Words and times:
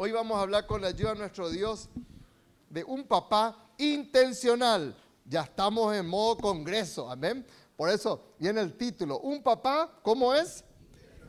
Hoy 0.00 0.12
vamos 0.12 0.38
a 0.38 0.42
hablar 0.42 0.64
con 0.64 0.80
la 0.80 0.86
ayuda 0.86 1.12
de 1.12 1.18
nuestro 1.18 1.50
Dios 1.50 1.88
de 2.70 2.84
un 2.84 3.02
papá 3.02 3.72
intencional. 3.78 4.96
Ya 5.24 5.40
estamos 5.40 5.92
en 5.92 6.06
modo 6.06 6.36
congreso, 6.36 7.10
amén. 7.10 7.44
Por 7.76 7.90
eso 7.90 8.36
viene 8.38 8.60
el 8.60 8.76
título, 8.76 9.18
un 9.18 9.42
papá, 9.42 9.98
¿cómo 10.04 10.32
es? 10.32 10.62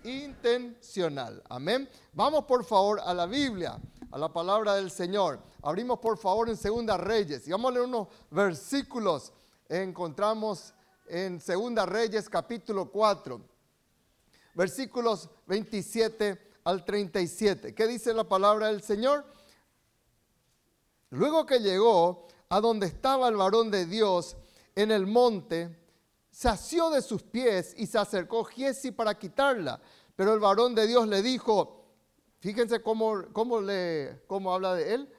Intencional, 0.03 1.41
amén. 1.49 1.89
Vamos 2.13 2.45
por 2.45 2.63
favor 2.63 3.01
a 3.03 3.11
la 3.11 3.25
Biblia, 3.25 3.79
a 4.11 4.17
la 4.19 4.31
palabra 4.31 4.75
del 4.75 4.91
Señor. 4.91 5.39
Abrimos 5.63 5.97
por 5.97 6.19
favor 6.19 6.47
en 6.47 6.55
Segunda 6.55 6.95
Reyes 6.95 7.47
y 7.47 7.51
vamos 7.51 7.71
a 7.71 7.73
leer 7.73 7.87
unos 7.87 8.07
versículos. 8.29 9.33
Encontramos 9.67 10.75
en 11.07 11.41
Segunda 11.41 11.87
Reyes 11.87 12.29
capítulo 12.29 12.91
4, 12.91 13.41
versículos 14.53 15.27
27 15.47 16.48
al 16.63 16.85
37. 16.85 17.73
¿Qué 17.73 17.87
dice 17.87 18.13
la 18.13 18.23
palabra 18.23 18.67
del 18.67 18.81
Señor? 18.81 19.25
Luego 21.11 21.45
que 21.45 21.59
llegó 21.59 22.27
a 22.49 22.61
donde 22.61 22.87
estaba 22.87 23.27
el 23.27 23.35
varón 23.35 23.71
de 23.71 23.85
Dios 23.85 24.37
en 24.75 24.91
el 24.91 25.07
monte, 25.07 25.77
se 26.31 26.49
asió 26.49 26.89
de 26.89 27.01
sus 27.01 27.23
pies 27.23 27.73
y 27.77 27.87
se 27.87 27.97
acercó 27.97 28.43
Giesi 28.43 28.91
para 28.91 29.17
quitarla. 29.17 29.81
Pero 30.15 30.33
el 30.33 30.39
varón 30.39 30.75
de 30.75 30.85
Dios 30.85 31.07
le 31.07 31.21
dijo, 31.21 31.85
fíjense 32.39 32.81
cómo, 32.81 33.23
cómo, 33.33 33.61
le, 33.61 34.23
cómo 34.27 34.53
habla 34.53 34.75
de 34.75 34.93
él, 34.93 35.13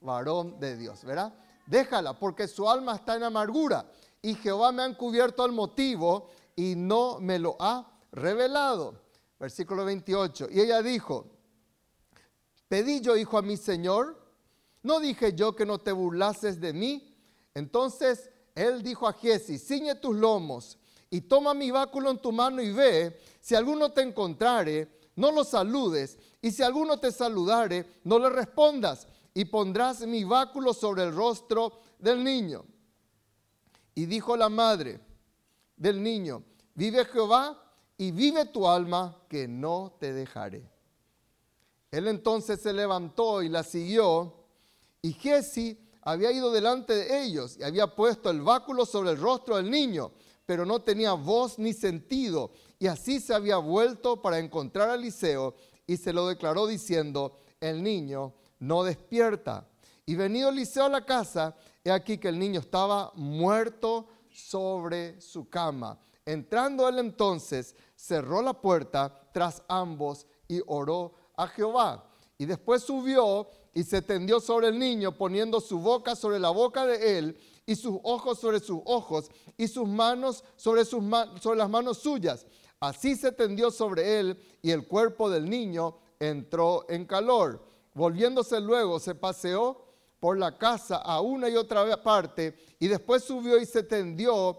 varón 0.00 0.58
de 0.58 0.76
Dios, 0.76 1.04
¿verdad? 1.04 1.34
Déjala, 1.66 2.18
porque 2.18 2.48
su 2.48 2.68
alma 2.68 2.94
está 2.96 3.16
en 3.16 3.24
amargura 3.24 3.90
y 4.22 4.34
Jehová 4.34 4.72
me 4.72 4.82
ha 4.82 4.86
encubierto 4.86 5.44
el 5.44 5.52
motivo 5.52 6.28
y 6.54 6.74
no 6.76 7.18
me 7.20 7.38
lo 7.38 7.56
ha 7.60 7.86
revelado. 8.12 9.05
Versículo 9.38 9.84
28. 9.84 10.48
Y 10.50 10.60
ella 10.60 10.82
dijo, 10.82 11.26
pedí 12.68 13.00
yo 13.00 13.16
hijo 13.16 13.38
a 13.38 13.42
mi 13.42 13.56
Señor, 13.56 14.16
no 14.82 15.00
dije 15.00 15.34
yo 15.34 15.54
que 15.54 15.66
no 15.66 15.78
te 15.78 15.92
burlases 15.92 16.60
de 16.60 16.72
mí. 16.72 17.14
Entonces 17.54 18.30
él 18.54 18.82
dijo 18.82 19.06
a 19.06 19.12
Giesi, 19.12 19.58
ciñe 19.58 19.94
tus 19.96 20.16
lomos 20.16 20.78
y 21.10 21.22
toma 21.22 21.54
mi 21.54 21.70
báculo 21.70 22.10
en 22.10 22.18
tu 22.18 22.32
mano 22.32 22.60
y 22.62 22.72
ve, 22.72 23.20
si 23.40 23.54
alguno 23.54 23.92
te 23.92 24.02
encontrare, 24.02 24.96
no 25.16 25.30
lo 25.30 25.44
saludes, 25.44 26.18
y 26.42 26.50
si 26.50 26.62
alguno 26.62 26.98
te 26.98 27.10
saludare, 27.12 28.00
no 28.04 28.18
le 28.18 28.28
respondas, 28.28 29.06
y 29.32 29.44
pondrás 29.46 30.06
mi 30.06 30.24
báculo 30.24 30.74
sobre 30.74 31.04
el 31.04 31.14
rostro 31.14 31.80
del 31.98 32.22
niño. 32.22 32.64
Y 33.94 34.06
dijo 34.06 34.36
la 34.36 34.48
madre 34.48 35.00
del 35.76 36.02
niño, 36.02 36.42
vive 36.74 37.04
Jehová 37.04 37.65
y 37.98 38.10
vive 38.10 38.46
tu 38.46 38.68
alma, 38.68 39.22
que 39.28 39.48
no 39.48 39.96
te 39.98 40.12
dejaré. 40.12 40.68
Él 41.90 42.08
entonces 42.08 42.60
se 42.60 42.72
levantó 42.72 43.42
y 43.42 43.48
la 43.48 43.62
siguió, 43.62 44.34
y 45.00 45.12
Jesse 45.12 45.76
había 46.02 46.30
ido 46.32 46.52
delante 46.52 46.94
de 46.94 47.24
ellos 47.24 47.56
y 47.58 47.62
había 47.62 47.94
puesto 47.94 48.30
el 48.30 48.42
báculo 48.42 48.86
sobre 48.86 49.10
el 49.10 49.18
rostro 49.18 49.56
del 49.56 49.70
niño, 49.70 50.12
pero 50.44 50.64
no 50.64 50.82
tenía 50.82 51.12
voz 51.12 51.58
ni 51.58 51.72
sentido, 51.72 52.52
y 52.78 52.86
así 52.86 53.20
se 53.20 53.34
había 53.34 53.56
vuelto 53.56 54.20
para 54.20 54.38
encontrar 54.38 54.90
a 54.90 54.94
Eliseo 54.94 55.54
y 55.86 55.96
se 55.96 56.12
lo 56.12 56.28
declaró 56.28 56.66
diciendo, 56.66 57.36
el 57.60 57.82
niño 57.82 58.34
no 58.58 58.84
despierta. 58.84 59.68
Y 60.04 60.14
venido 60.14 60.50
Eliseo 60.50 60.84
a 60.84 60.88
la 60.88 61.04
casa, 61.04 61.56
he 61.82 61.90
aquí 61.90 62.18
que 62.18 62.28
el 62.28 62.38
niño 62.38 62.60
estaba 62.60 63.12
muerto 63.14 64.08
sobre 64.30 65.20
su 65.20 65.48
cama. 65.48 65.98
Entrando 66.24 66.88
él 66.88 66.98
entonces, 66.98 67.74
cerró 68.06 68.40
la 68.40 68.54
puerta 68.54 69.12
tras 69.32 69.62
ambos 69.68 70.26
y 70.46 70.60
oró 70.66 71.12
a 71.36 71.48
Jehová. 71.48 72.08
Y 72.38 72.46
después 72.46 72.82
subió 72.82 73.48
y 73.74 73.82
se 73.82 74.00
tendió 74.00 74.40
sobre 74.40 74.68
el 74.68 74.78
niño, 74.78 75.16
poniendo 75.16 75.60
su 75.60 75.78
boca 75.80 76.14
sobre 76.14 76.38
la 76.38 76.50
boca 76.50 76.86
de 76.86 77.18
él 77.18 77.38
y 77.66 77.74
sus 77.74 77.98
ojos 78.04 78.38
sobre 78.38 78.60
sus 78.60 78.80
ojos 78.84 79.30
y 79.56 79.66
sus 79.66 79.88
manos 79.88 80.44
sobre, 80.54 80.84
sus 80.84 81.02
sobre 81.40 81.58
las 81.58 81.68
manos 81.68 81.98
suyas. 81.98 82.46
Así 82.78 83.16
se 83.16 83.32
tendió 83.32 83.70
sobre 83.70 84.20
él 84.20 84.38
y 84.62 84.70
el 84.70 84.86
cuerpo 84.86 85.28
del 85.28 85.48
niño 85.48 85.96
entró 86.20 86.86
en 86.88 87.06
calor. 87.06 87.60
Volviéndose 87.94 88.60
luego, 88.60 89.00
se 89.00 89.14
paseó 89.14 89.82
por 90.20 90.38
la 90.38 90.56
casa 90.56 90.96
a 90.96 91.20
una 91.20 91.48
y 91.48 91.56
otra 91.56 92.02
parte 92.02 92.56
y 92.78 92.86
después 92.86 93.24
subió 93.24 93.58
y 93.58 93.66
se 93.66 93.82
tendió 93.82 94.58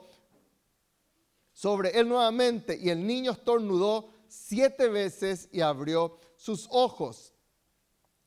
sobre 1.58 1.90
él 2.00 2.08
nuevamente 2.08 2.78
y 2.80 2.92
el 2.92 3.04
niño 3.08 3.32
estornudó 3.32 4.10
siete 4.28 4.90
veces 4.90 5.50
y 5.52 5.62
abrió 5.62 6.20
sus 6.36 6.68
ojos. 6.70 7.34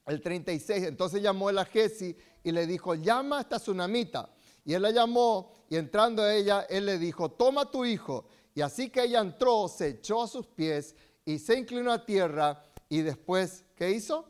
El 0.04 0.20
36, 0.20 0.82
entonces 0.82 1.22
llamó 1.22 1.48
él 1.48 1.58
a 1.58 1.64
Jesse 1.64 2.16
y 2.42 2.50
le 2.50 2.66
dijo, 2.66 2.96
llama 2.96 3.38
a 3.38 3.40
esta 3.42 3.60
tsunamita. 3.60 4.34
Y 4.64 4.74
él 4.74 4.82
la 4.82 4.90
llamó 4.90 5.52
y 5.68 5.76
entrando 5.76 6.24
a 6.24 6.34
ella, 6.34 6.66
él 6.68 6.86
le 6.86 6.98
dijo, 6.98 7.30
toma 7.30 7.70
tu 7.70 7.84
hijo. 7.84 8.26
Y 8.52 8.62
así 8.62 8.90
que 8.90 9.04
ella 9.04 9.20
entró, 9.20 9.68
se 9.68 9.90
echó 9.90 10.24
a 10.24 10.26
sus 10.26 10.48
pies 10.48 10.96
y 11.24 11.38
se 11.38 11.56
inclinó 11.56 11.92
a 11.92 12.04
tierra 12.04 12.64
y 12.88 13.02
después, 13.02 13.64
¿qué 13.76 13.92
hizo? 13.92 14.28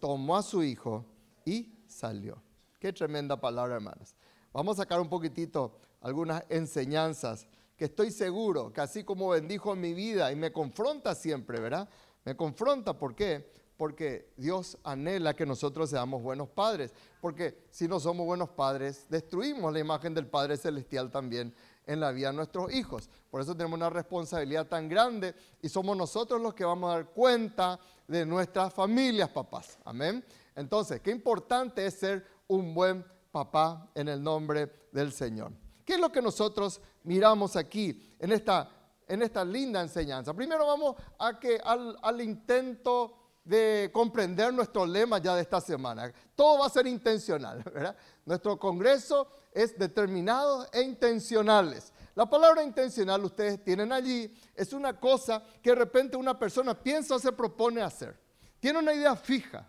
Tomó 0.00 0.38
a 0.38 0.42
su 0.42 0.62
hijo 0.62 1.04
y 1.44 1.70
salió. 1.86 2.42
Qué 2.80 2.94
tremenda 2.94 3.38
palabra, 3.38 3.74
hermanos. 3.74 4.16
Vamos 4.54 4.78
a 4.78 4.84
sacar 4.84 5.02
un 5.02 5.10
poquitito 5.10 5.76
algunas 6.00 6.44
enseñanzas 6.48 7.46
que 7.82 7.86
estoy 7.86 8.12
seguro 8.12 8.72
que 8.72 8.80
así 8.80 9.02
como 9.02 9.30
bendijo 9.30 9.74
mi 9.74 9.92
vida 9.92 10.30
y 10.30 10.36
me 10.36 10.52
confronta 10.52 11.16
siempre, 11.16 11.58
¿verdad? 11.58 11.88
Me 12.24 12.36
confronta, 12.36 12.96
¿por 12.96 13.16
qué? 13.16 13.50
Porque 13.76 14.32
Dios 14.36 14.78
anhela 14.84 15.34
que 15.34 15.44
nosotros 15.44 15.90
seamos 15.90 16.22
buenos 16.22 16.48
padres. 16.48 16.94
Porque 17.20 17.64
si 17.72 17.88
no 17.88 17.98
somos 17.98 18.24
buenos 18.24 18.50
padres, 18.50 19.06
destruimos 19.08 19.72
la 19.72 19.80
imagen 19.80 20.14
del 20.14 20.28
Padre 20.28 20.56
Celestial 20.58 21.10
también 21.10 21.52
en 21.84 21.98
la 21.98 22.12
vida 22.12 22.28
de 22.28 22.34
nuestros 22.34 22.72
hijos. 22.72 23.10
Por 23.28 23.40
eso 23.40 23.56
tenemos 23.56 23.76
una 23.76 23.90
responsabilidad 23.90 24.68
tan 24.68 24.88
grande 24.88 25.34
y 25.60 25.68
somos 25.68 25.96
nosotros 25.96 26.40
los 26.40 26.54
que 26.54 26.64
vamos 26.64 26.88
a 26.88 26.98
dar 26.98 27.06
cuenta 27.06 27.80
de 28.06 28.24
nuestras 28.24 28.72
familias, 28.72 29.28
papás. 29.30 29.76
Amén. 29.84 30.24
Entonces, 30.54 31.00
qué 31.00 31.10
importante 31.10 31.84
es 31.84 31.94
ser 31.94 32.24
un 32.46 32.74
buen 32.74 33.04
papá 33.32 33.90
en 33.96 34.06
el 34.06 34.22
nombre 34.22 34.70
del 34.92 35.12
Señor. 35.12 35.61
¿Qué 35.92 35.96
es 35.96 36.00
lo 36.00 36.10
que 36.10 36.22
nosotros 36.22 36.80
miramos 37.02 37.54
aquí 37.54 38.16
en 38.18 38.32
esta, 38.32 38.66
en 39.06 39.20
esta 39.20 39.44
linda 39.44 39.82
enseñanza? 39.82 40.32
Primero 40.32 40.66
vamos 40.66 40.96
a 41.18 41.38
que 41.38 41.60
al, 41.62 42.18
intento 42.22 43.34
de 43.44 43.90
comprender 43.92 44.54
nuestro 44.54 44.86
lema 44.86 45.18
ya 45.18 45.34
de 45.34 45.42
esta 45.42 45.60
semana. 45.60 46.10
Todo 46.34 46.60
va 46.60 46.66
a 46.68 46.70
ser 46.70 46.86
intencional, 46.86 47.62
¿verdad? 47.74 47.94
Nuestro 48.24 48.58
congreso 48.58 49.28
es 49.52 49.78
determinado 49.78 50.66
e 50.72 50.80
intencionales. 50.80 51.92
La 52.14 52.24
palabra 52.24 52.62
intencional 52.62 53.22
ustedes 53.26 53.62
tienen 53.62 53.92
allí 53.92 54.34
es 54.54 54.72
una 54.72 54.98
cosa 54.98 55.42
que 55.62 55.68
de 55.68 55.76
repente 55.76 56.16
una 56.16 56.38
persona 56.38 56.72
piensa 56.72 57.16
o 57.16 57.18
se 57.18 57.32
propone 57.32 57.82
hacer. 57.82 58.18
Tiene 58.60 58.78
una 58.78 58.94
idea 58.94 59.14
fija 59.14 59.68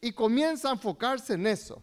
y 0.00 0.10
comienza 0.10 0.68
a 0.68 0.72
enfocarse 0.72 1.34
en 1.34 1.46
eso. 1.46 1.80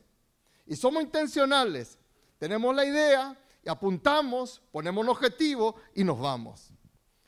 Y 0.66 0.76
somos 0.76 1.02
intencionales 1.02 2.00
tenemos 2.38 2.76
la 2.76 2.86
idea 2.86 3.38
y 3.66 3.70
apuntamos, 3.70 4.62
ponemos 4.72 5.04
un 5.04 5.10
objetivo 5.10 5.76
y 5.96 6.04
nos 6.04 6.20
vamos. 6.20 6.72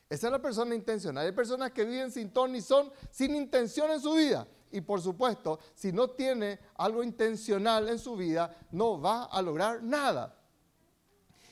Esa 0.07 0.27
es 0.27 0.31
la 0.31 0.41
persona 0.41 0.75
intencional. 0.75 1.25
Hay 1.25 1.31
personas 1.31 1.71
que 1.71 1.83
viven 1.83 2.11
sin 2.11 2.31
ton 2.31 2.51
ni 2.51 2.61
son, 2.61 2.91
sin 3.09 3.35
intención 3.35 3.89
en 3.89 3.99
su 3.99 4.13
vida. 4.13 4.47
Y 4.71 4.81
por 4.81 5.01
supuesto, 5.01 5.59
si 5.73 5.91
no 5.91 6.11
tiene 6.11 6.59
algo 6.75 7.03
intencional 7.03 7.89
en 7.89 7.97
su 7.97 8.15
vida, 8.15 8.55
no 8.71 9.01
va 9.01 9.25
a 9.25 9.41
lograr 9.41 9.81
nada. 9.81 10.39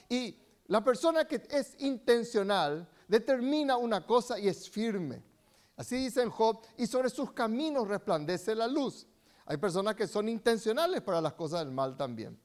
Y 0.08 0.38
la 0.68 0.84
persona 0.84 1.26
que 1.26 1.42
es 1.50 1.76
intencional 1.80 2.88
determina 3.08 3.78
una 3.78 4.06
cosa 4.06 4.38
y 4.40 4.48
es 4.48 4.70
firme. 4.70 5.24
Así 5.76 5.98
dice 5.98 6.22
en 6.22 6.30
Job, 6.30 6.62
y 6.78 6.86
sobre 6.86 7.10
sus 7.10 7.32
caminos 7.32 7.88
resplandece 7.88 8.54
la 8.54 8.68
luz. 8.68 9.08
Hay 9.48 9.58
personas 9.58 9.96
que 9.96 10.08
son 10.08 10.30
intencionales 10.30 11.02
para 11.02 11.20
las 11.22 11.34
cosas 11.34 11.62
del 11.62 11.72
mal 11.72 11.98
también. 11.98 12.40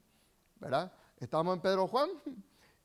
¿Verdad? 0.58 0.92
Estábamos 1.20 1.56
en 1.56 1.60
Pedro 1.60 1.86
Juan 1.86 2.08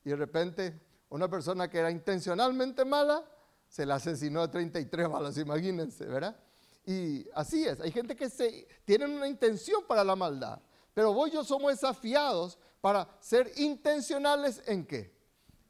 y 0.04 0.10
de 0.10 0.16
repente 0.16 0.78
una 1.08 1.28
persona 1.28 1.70
que 1.70 1.78
era 1.78 1.90
intencionalmente 1.90 2.84
mala 2.84 3.24
se 3.66 3.86
la 3.86 3.94
asesinó 3.96 4.42
a 4.42 4.50
33 4.50 5.08
balas, 5.08 5.38
imagínense, 5.38 6.04
¿verdad? 6.04 6.36
Y 6.84 7.26
así 7.34 7.66
es, 7.66 7.80
hay 7.80 7.90
gente 7.90 8.14
que 8.14 8.28
se, 8.28 8.68
tienen 8.84 9.10
una 9.12 9.26
intención 9.26 9.84
para 9.88 10.04
la 10.04 10.14
maldad, 10.14 10.60
pero 10.92 11.14
vos 11.14 11.28
y 11.28 11.32
yo 11.32 11.44
somos 11.44 11.72
desafiados 11.72 12.58
para 12.80 13.08
ser 13.20 13.50
intencionales 13.56 14.62
en 14.66 14.86
qué? 14.86 15.16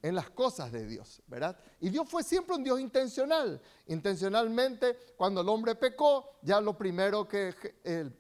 En 0.03 0.15
las 0.15 0.29
cosas 0.31 0.73
de 0.73 0.87
Dios, 0.87 1.23
¿verdad? 1.29 1.57
Y 1.81 1.89
Dios 1.89 2.09
fue 2.09 2.23
siempre 2.23 2.57
un 2.57 2.63
Dios 2.63 2.79
intencional. 2.81 3.61
Intencionalmente, 3.87 5.15
cuando 5.17 5.41
el 5.41 5.49
hombre 5.49 5.75
pecó, 5.75 6.39
ya 6.43 6.61
lo 6.61 6.77
primero 6.77 7.27
que 7.27 7.55
el 7.83 8.13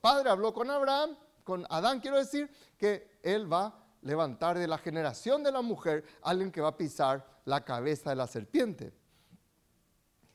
Padre 0.00 0.28
habló 0.28 0.52
con 0.52 0.70
Abraham, 0.70 1.16
con 1.42 1.66
Adán 1.70 2.00
quiero 2.00 2.18
decir, 2.18 2.50
que 2.76 3.18
él 3.22 3.50
va 3.50 3.81
levantar 4.02 4.58
de 4.58 4.68
la 4.68 4.78
generación 4.78 5.42
de 5.42 5.52
la 5.52 5.62
mujer 5.62 6.04
alguien 6.22 6.52
que 6.52 6.60
va 6.60 6.68
a 6.68 6.76
pisar 6.76 7.26
la 7.44 7.64
cabeza 7.64 8.10
de 8.10 8.16
la 8.16 8.26
serpiente. 8.26 8.92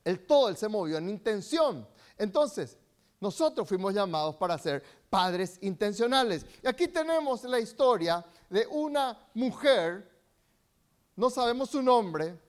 El 0.03 0.25
todo, 0.25 0.49
él 0.49 0.57
se 0.57 0.67
movió 0.67 0.97
en 0.97 1.09
intención. 1.09 1.87
Entonces, 2.17 2.77
Nosotros 3.19 3.67
fuimos 3.67 3.93
llamados 3.93 4.35
para 4.35 4.57
ser 4.57 4.83
padres 5.09 5.57
intencionales. 5.61 6.45
Y 6.61 6.67
aquí 6.67 6.87
tenemos 6.87 7.43
la 7.43 7.59
historia 7.59 8.23
de 8.49 8.67
una 8.67 9.17
mujer, 9.33 10.07
no 11.15 11.29
sabemos 11.29 11.71
su 11.71 11.81
nombre, 11.81 12.39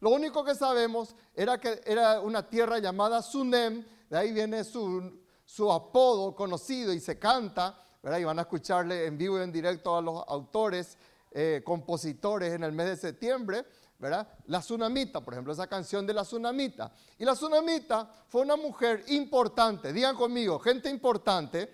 lo 0.00 0.10
único 0.10 0.44
que 0.44 0.54
sabemos 0.54 1.14
era 1.34 1.58
que 1.58 1.80
era 1.86 2.20
una 2.20 2.46
tierra 2.46 2.78
llamada 2.78 3.22
Sunem, 3.22 3.84
de 4.10 4.18
ahí 4.18 4.32
viene 4.32 4.64
su, 4.64 5.22
su 5.44 5.72
apodo 5.72 6.34
conocido 6.34 6.92
y 6.92 7.00
se 7.00 7.18
canta, 7.18 7.78
¿verdad? 8.04 8.18
y 8.18 8.24
van 8.24 8.38
a 8.38 8.42
escucharle 8.42 9.06
en 9.06 9.16
vivo 9.16 9.38
y 9.38 9.42
en 9.42 9.50
directo 9.50 9.96
a 9.96 10.02
los 10.02 10.22
autores, 10.28 10.98
eh, 11.30 11.62
compositores 11.64 12.52
en 12.52 12.62
el 12.62 12.70
mes 12.70 12.86
de 12.86 12.96
septiembre, 12.96 13.64
¿verdad? 13.98 14.28
La 14.48 14.60
Tsunamita, 14.60 15.22
por 15.22 15.32
ejemplo, 15.32 15.54
esa 15.54 15.66
canción 15.66 16.06
de 16.06 16.12
la 16.12 16.22
Tsunamita. 16.22 16.92
Y 17.18 17.24
la 17.24 17.32
Tsunamita 17.32 18.06
fue 18.28 18.42
una 18.42 18.56
mujer 18.56 19.04
importante, 19.08 19.90
digan 19.90 20.16
conmigo, 20.16 20.58
gente 20.58 20.90
importante, 20.90 21.70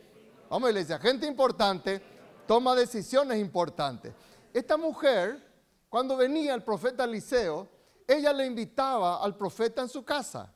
vamos 0.49 0.71
iglesia, 0.71 1.00
gente 1.00 1.27
importante, 1.27 2.00
toma 2.47 2.76
decisiones 2.76 3.41
importantes. 3.41 4.15
Esta 4.55 4.76
mujer, 4.76 5.44
cuando 5.88 6.17
venía 6.17 6.55
el 6.55 6.62
profeta 6.62 7.03
Eliseo, 7.03 7.69
ella 8.06 8.33
le 8.33 8.47
invitaba 8.47 9.21
al 9.21 9.37
profeta 9.37 9.83
en 9.83 9.88
su 9.88 10.05
casa. 10.05 10.55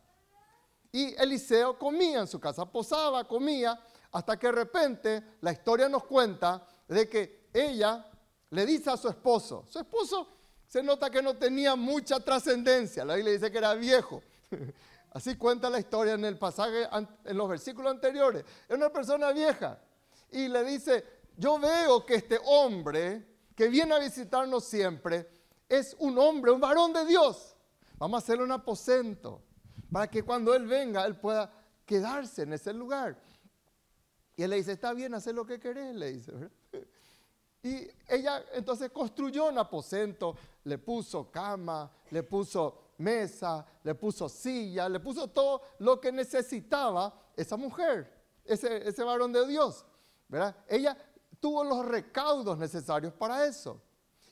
Y 0.93 1.21
Eliseo 1.21 1.77
comía 1.77 2.21
en 2.21 2.29
su 2.29 2.39
casa, 2.39 2.65
posaba, 2.65 3.25
comía, 3.25 3.77
hasta 4.15 4.39
que 4.39 4.47
de 4.47 4.53
repente 4.53 5.25
la 5.41 5.51
historia 5.51 5.89
nos 5.89 6.05
cuenta 6.05 6.65
de 6.87 7.09
que 7.09 7.49
ella 7.53 8.07
le 8.51 8.65
dice 8.65 8.89
a 8.91 8.97
su 8.97 9.09
esposo, 9.09 9.67
su 9.69 9.81
esposo 9.81 10.29
se 10.69 10.85
nota 10.85 11.11
que 11.11 11.21
no 11.21 11.35
tenía 11.35 11.75
mucha 11.75 12.21
trascendencia, 12.21 13.05
la 13.05 13.17
Biblia 13.17 13.33
dice 13.33 13.51
que 13.51 13.59
era 13.59 13.75
viejo. 13.75 14.23
Así 15.11 15.37
cuenta 15.37 15.69
la 15.69 15.81
historia 15.81 16.15
en 16.15 16.25
el 16.25 16.39
pasaje, 16.39 16.89
en 17.25 17.37
los 17.37 17.49
versículos 17.49 17.91
anteriores. 17.91 18.45
Es 18.69 18.77
una 18.77 18.91
persona 18.91 19.33
vieja 19.33 19.81
y 20.31 20.47
le 20.47 20.63
dice, 20.63 21.05
yo 21.37 21.59
veo 21.59 22.07
que 22.07 22.15
este 22.15 22.39
hombre 22.45 23.25
que 23.57 23.69
viene 23.69 23.95
a 23.95 23.99
visitarnos 23.99 24.65
siempre 24.65 25.29
es 25.69 25.97
un 25.99 26.17
hombre, 26.19 26.53
un 26.53 26.61
varón 26.61 26.93
de 26.93 27.05
Dios. 27.05 27.57
Vamos 27.99 28.21
a 28.21 28.25
hacerle 28.25 28.45
un 28.45 28.53
aposento 28.53 29.43
para 29.91 30.09
que 30.09 30.23
cuando 30.23 30.55
Él 30.55 30.67
venga, 30.67 31.05
Él 31.05 31.17
pueda 31.17 31.53
quedarse 31.85 32.43
en 32.43 32.53
ese 32.53 32.73
lugar. 32.73 33.17
Y 34.37 34.43
él 34.43 34.51
le 34.51 34.57
dice, 34.57 34.73
está 34.73 34.93
bien, 34.93 35.15
hacer 35.15 35.35
lo 35.35 35.47
que 35.47 35.59
querés, 35.59 35.95
le 35.95 36.13
dice. 36.13 36.33
Y 37.63 37.89
ella 38.09 38.45
entonces 38.53 38.91
construyó 38.91 39.49
un 39.49 39.57
aposento, 39.57 40.37
le 40.65 40.77
puso 40.77 41.31
cama, 41.31 41.91
le 42.11 42.23
puso 42.23 42.91
mesa, 42.99 43.67
le 43.83 43.95
puso 43.95 44.29
silla, 44.29 44.87
le 44.87 45.01
puso 45.01 45.29
todo 45.29 45.63
lo 45.79 45.99
que 45.99 46.13
necesitaba 46.13 47.31
esa 47.35 47.57
mujer, 47.57 48.13
ese, 48.45 48.87
ese 48.87 49.03
varón 49.03 49.33
de 49.33 49.47
Dios. 49.47 49.87
¿verdad? 50.29 50.55
Ella 50.69 50.95
tuvo 51.41 51.65
los 51.65 51.87
recaudos 51.87 52.59
necesarios 52.59 53.15
para 53.15 53.47
eso. 53.47 53.81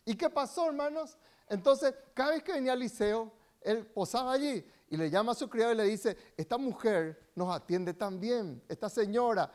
¿Y 0.05 0.15
qué 0.15 0.29
pasó, 0.29 0.67
hermanos? 0.67 1.17
Entonces, 1.49 1.95
cada 2.13 2.33
vez 2.33 2.43
que 2.43 2.53
venía 2.53 2.73
Eliseo, 2.73 3.33
él 3.61 3.87
posaba 3.87 4.33
allí 4.33 4.65
y 4.91 4.97
le 4.97 5.09
llama 5.09 5.33
a 5.33 5.35
su 5.35 5.49
criado 5.49 5.73
y 5.73 5.77
le 5.77 5.85
dice, 5.85 6.17
esta 6.37 6.59
mujer 6.59 7.31
nos 7.35 7.55
atiende 7.55 7.95
tan 7.95 8.21
bien, 8.21 8.63
esta 8.69 8.89
señora, 8.89 9.51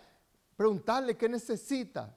preguntarle 0.58 1.16
qué 1.16 1.30
necesita. 1.30 2.14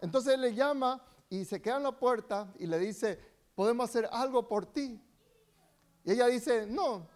Entonces 0.00 0.34
él 0.34 0.42
le 0.42 0.54
llama 0.54 1.02
y 1.30 1.44
se 1.46 1.62
queda 1.62 1.78
en 1.78 1.84
la 1.84 1.92
puerta 1.92 2.52
y 2.58 2.66
le 2.66 2.78
dice, 2.78 3.18
¿podemos 3.54 3.88
hacer 3.88 4.06
algo 4.12 4.46
por 4.46 4.66
ti? 4.66 5.00
Y 6.04 6.12
ella 6.12 6.26
dice, 6.26 6.66
no, 6.66 7.08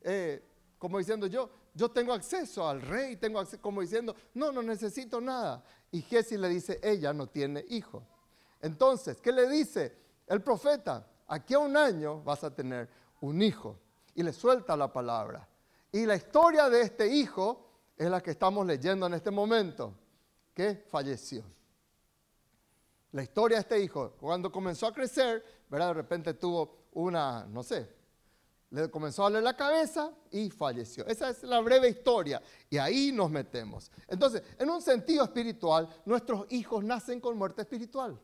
eh, 0.00 0.42
como 0.78 0.98
diciendo 0.98 1.26
yo, 1.26 1.50
yo 1.74 1.90
tengo 1.90 2.12
acceso 2.12 2.66
al 2.68 2.80
rey, 2.80 3.16
tengo 3.16 3.38
acceso, 3.38 3.60
como 3.60 3.80
diciendo, 3.80 4.14
no, 4.34 4.52
no 4.52 4.62
necesito 4.62 5.20
nada. 5.20 5.62
Y 5.90 6.02
Jesse 6.02 6.32
le 6.32 6.48
dice, 6.48 6.80
ella 6.82 7.12
no 7.12 7.26
tiene 7.26 7.64
hijo. 7.68 8.02
Entonces, 8.60 9.20
¿qué 9.20 9.32
le 9.32 9.48
dice 9.48 9.96
el 10.26 10.42
profeta? 10.42 11.06
Aquí 11.28 11.54
a 11.54 11.58
un 11.58 11.76
año 11.76 12.22
vas 12.22 12.44
a 12.44 12.54
tener 12.54 12.88
un 13.20 13.40
hijo. 13.42 13.78
Y 14.14 14.22
le 14.22 14.32
suelta 14.32 14.76
la 14.76 14.92
palabra. 14.92 15.48
Y 15.90 16.04
la 16.04 16.14
historia 16.14 16.68
de 16.68 16.82
este 16.82 17.06
hijo 17.06 17.70
es 17.96 18.10
la 18.10 18.20
que 18.20 18.32
estamos 18.32 18.66
leyendo 18.66 19.06
en 19.06 19.14
este 19.14 19.30
momento, 19.30 19.94
que 20.54 20.84
falleció. 20.88 21.44
La 23.12 23.22
historia 23.22 23.58
de 23.58 23.60
este 23.62 23.80
hijo, 23.80 24.12
cuando 24.18 24.50
comenzó 24.50 24.86
a 24.86 24.94
crecer, 24.94 25.44
¿verdad? 25.68 25.88
de 25.88 25.94
repente 25.94 26.34
tuvo 26.34 26.86
una, 26.92 27.44
no 27.46 27.62
sé, 27.62 27.88
le 28.72 28.90
comenzó 28.90 29.22
a 29.22 29.26
doler 29.26 29.42
la 29.42 29.54
cabeza 29.54 30.10
y 30.30 30.48
falleció. 30.48 31.06
Esa 31.06 31.28
es 31.28 31.42
la 31.42 31.60
breve 31.60 31.90
historia 31.90 32.42
y 32.70 32.78
ahí 32.78 33.12
nos 33.12 33.30
metemos. 33.30 33.90
Entonces, 34.08 34.42
en 34.58 34.70
un 34.70 34.80
sentido 34.80 35.24
espiritual, 35.24 35.88
nuestros 36.06 36.46
hijos 36.50 36.82
nacen 36.82 37.20
con 37.20 37.36
muerte 37.36 37.60
espiritual. 37.60 38.18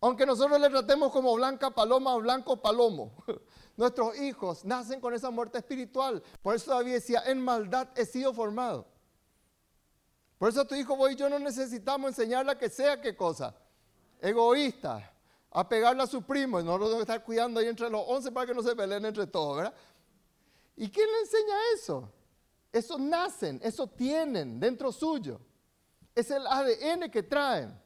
Aunque 0.00 0.26
nosotros 0.26 0.58
le 0.60 0.68
tratemos 0.68 1.12
como 1.12 1.32
blanca 1.36 1.70
paloma 1.70 2.16
o 2.16 2.20
blanco 2.20 2.60
palomo, 2.60 3.22
nuestros 3.76 4.18
hijos 4.18 4.64
nacen 4.64 5.00
con 5.00 5.14
esa 5.14 5.30
muerte 5.30 5.58
espiritual. 5.58 6.20
Por 6.42 6.56
eso 6.56 6.72
David 6.72 6.94
decía, 6.94 7.22
en 7.26 7.40
maldad 7.40 7.88
he 7.94 8.04
sido 8.04 8.34
formado. 8.34 8.89
Por 10.40 10.48
eso 10.48 10.64
tu 10.64 10.74
hijo, 10.74 10.96
vos 10.96 11.12
y 11.12 11.16
yo 11.16 11.28
no 11.28 11.38
necesitamos 11.38 12.08
enseñarle 12.08 12.52
a 12.52 12.56
que 12.56 12.70
sea 12.70 12.98
qué 12.98 13.14
cosa. 13.14 13.54
Egoísta. 14.22 15.12
A 15.50 15.68
pegarle 15.68 16.02
a 16.02 16.06
su 16.06 16.22
primo 16.22 16.58
y 16.58 16.64
no 16.64 16.78
lo 16.78 16.88
debe 16.88 17.02
estar 17.02 17.22
cuidando 17.22 17.60
ahí 17.60 17.66
entre 17.66 17.90
los 17.90 18.02
once 18.08 18.32
para 18.32 18.46
que 18.46 18.54
no 18.54 18.62
se 18.62 18.74
peleen 18.74 19.04
entre 19.04 19.26
todos, 19.26 19.58
¿verdad? 19.58 19.74
¿Y 20.76 20.88
quién 20.88 21.06
le 21.12 21.20
enseña 21.20 21.54
eso? 21.74 22.10
Eso 22.72 22.98
nacen, 22.98 23.60
eso 23.62 23.86
tienen 23.86 24.58
dentro 24.58 24.90
suyo. 24.92 25.42
Es 26.14 26.30
el 26.30 26.46
ADN 26.46 27.10
que 27.10 27.22
traen. 27.22 27.78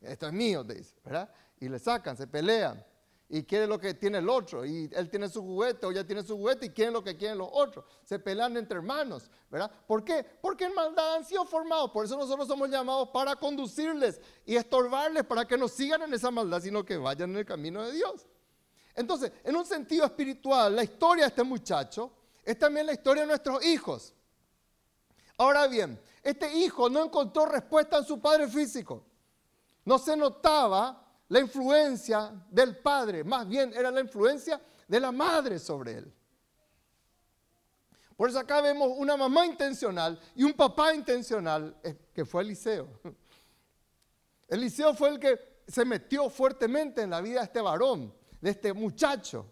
Esto 0.00 0.26
es 0.26 0.32
mío, 0.32 0.64
dice, 0.64 0.96
¿verdad? 1.04 1.32
Y 1.60 1.68
le 1.68 1.78
sacan, 1.78 2.16
se 2.16 2.26
pelean 2.26 2.84
y 3.34 3.44
quiere 3.44 3.66
lo 3.66 3.80
que 3.80 3.94
tiene 3.94 4.18
el 4.18 4.28
otro, 4.28 4.62
y 4.62 4.90
él 4.92 5.08
tiene 5.08 5.26
su 5.26 5.40
juguete 5.40 5.86
o 5.86 5.90
ella 5.90 6.06
tiene 6.06 6.22
su 6.22 6.36
juguete 6.36 6.66
y 6.66 6.68
quiere 6.68 6.90
lo 6.90 7.02
que 7.02 7.16
quieren 7.16 7.38
los 7.38 7.48
otros. 7.50 7.86
Se 8.04 8.18
pelean 8.18 8.54
entre 8.58 8.76
hermanos, 8.76 9.30
¿verdad? 9.50 9.72
¿Por 9.86 10.04
qué? 10.04 10.22
Porque 10.22 10.66
en 10.66 10.74
maldad 10.74 11.14
han 11.14 11.24
sido 11.24 11.46
formados. 11.46 11.90
Por 11.92 12.04
eso 12.04 12.14
nosotros 12.14 12.46
somos 12.46 12.68
llamados 12.68 13.08
para 13.08 13.34
conducirles 13.34 14.20
y 14.44 14.54
estorbarles 14.54 15.24
para 15.24 15.46
que 15.46 15.56
no 15.56 15.66
sigan 15.66 16.02
en 16.02 16.12
esa 16.12 16.30
maldad, 16.30 16.60
sino 16.60 16.84
que 16.84 16.98
vayan 16.98 17.30
en 17.30 17.38
el 17.38 17.46
camino 17.46 17.82
de 17.82 17.92
Dios. 17.92 18.26
Entonces, 18.94 19.32
en 19.44 19.56
un 19.56 19.64
sentido 19.64 20.04
espiritual, 20.04 20.76
la 20.76 20.84
historia 20.84 21.24
de 21.24 21.28
este 21.28 21.42
muchacho 21.42 22.12
es 22.44 22.58
también 22.58 22.84
la 22.84 22.92
historia 22.92 23.22
de 23.22 23.28
nuestros 23.28 23.64
hijos. 23.64 24.12
Ahora 25.38 25.66
bien, 25.68 25.98
este 26.22 26.52
hijo 26.52 26.90
no 26.90 27.02
encontró 27.02 27.46
respuesta 27.46 27.96
en 27.96 28.04
su 28.04 28.20
padre 28.20 28.46
físico. 28.46 29.06
No 29.86 29.98
se 29.98 30.18
notaba 30.18 31.01
la 31.32 31.40
influencia 31.40 32.30
del 32.50 32.76
padre, 32.76 33.24
más 33.24 33.48
bien 33.48 33.72
era 33.72 33.90
la 33.90 34.02
influencia 34.02 34.60
de 34.86 35.00
la 35.00 35.10
madre 35.10 35.58
sobre 35.58 35.92
él. 35.92 36.12
Por 38.14 38.28
eso 38.28 38.38
acá 38.38 38.60
vemos 38.60 38.92
una 38.98 39.16
mamá 39.16 39.46
intencional 39.46 40.20
y 40.34 40.42
un 40.42 40.52
papá 40.52 40.94
intencional, 40.94 41.74
eh, 41.82 42.10
que 42.12 42.26
fue 42.26 42.42
Eliseo. 42.42 42.86
Eliseo 44.48 44.92
fue 44.92 45.08
el 45.08 45.18
que 45.18 45.62
se 45.66 45.86
metió 45.86 46.28
fuertemente 46.28 47.00
en 47.00 47.08
la 47.08 47.22
vida 47.22 47.38
de 47.38 47.46
este 47.46 47.62
varón, 47.62 48.14
de 48.38 48.50
este 48.50 48.74
muchacho. 48.74 49.50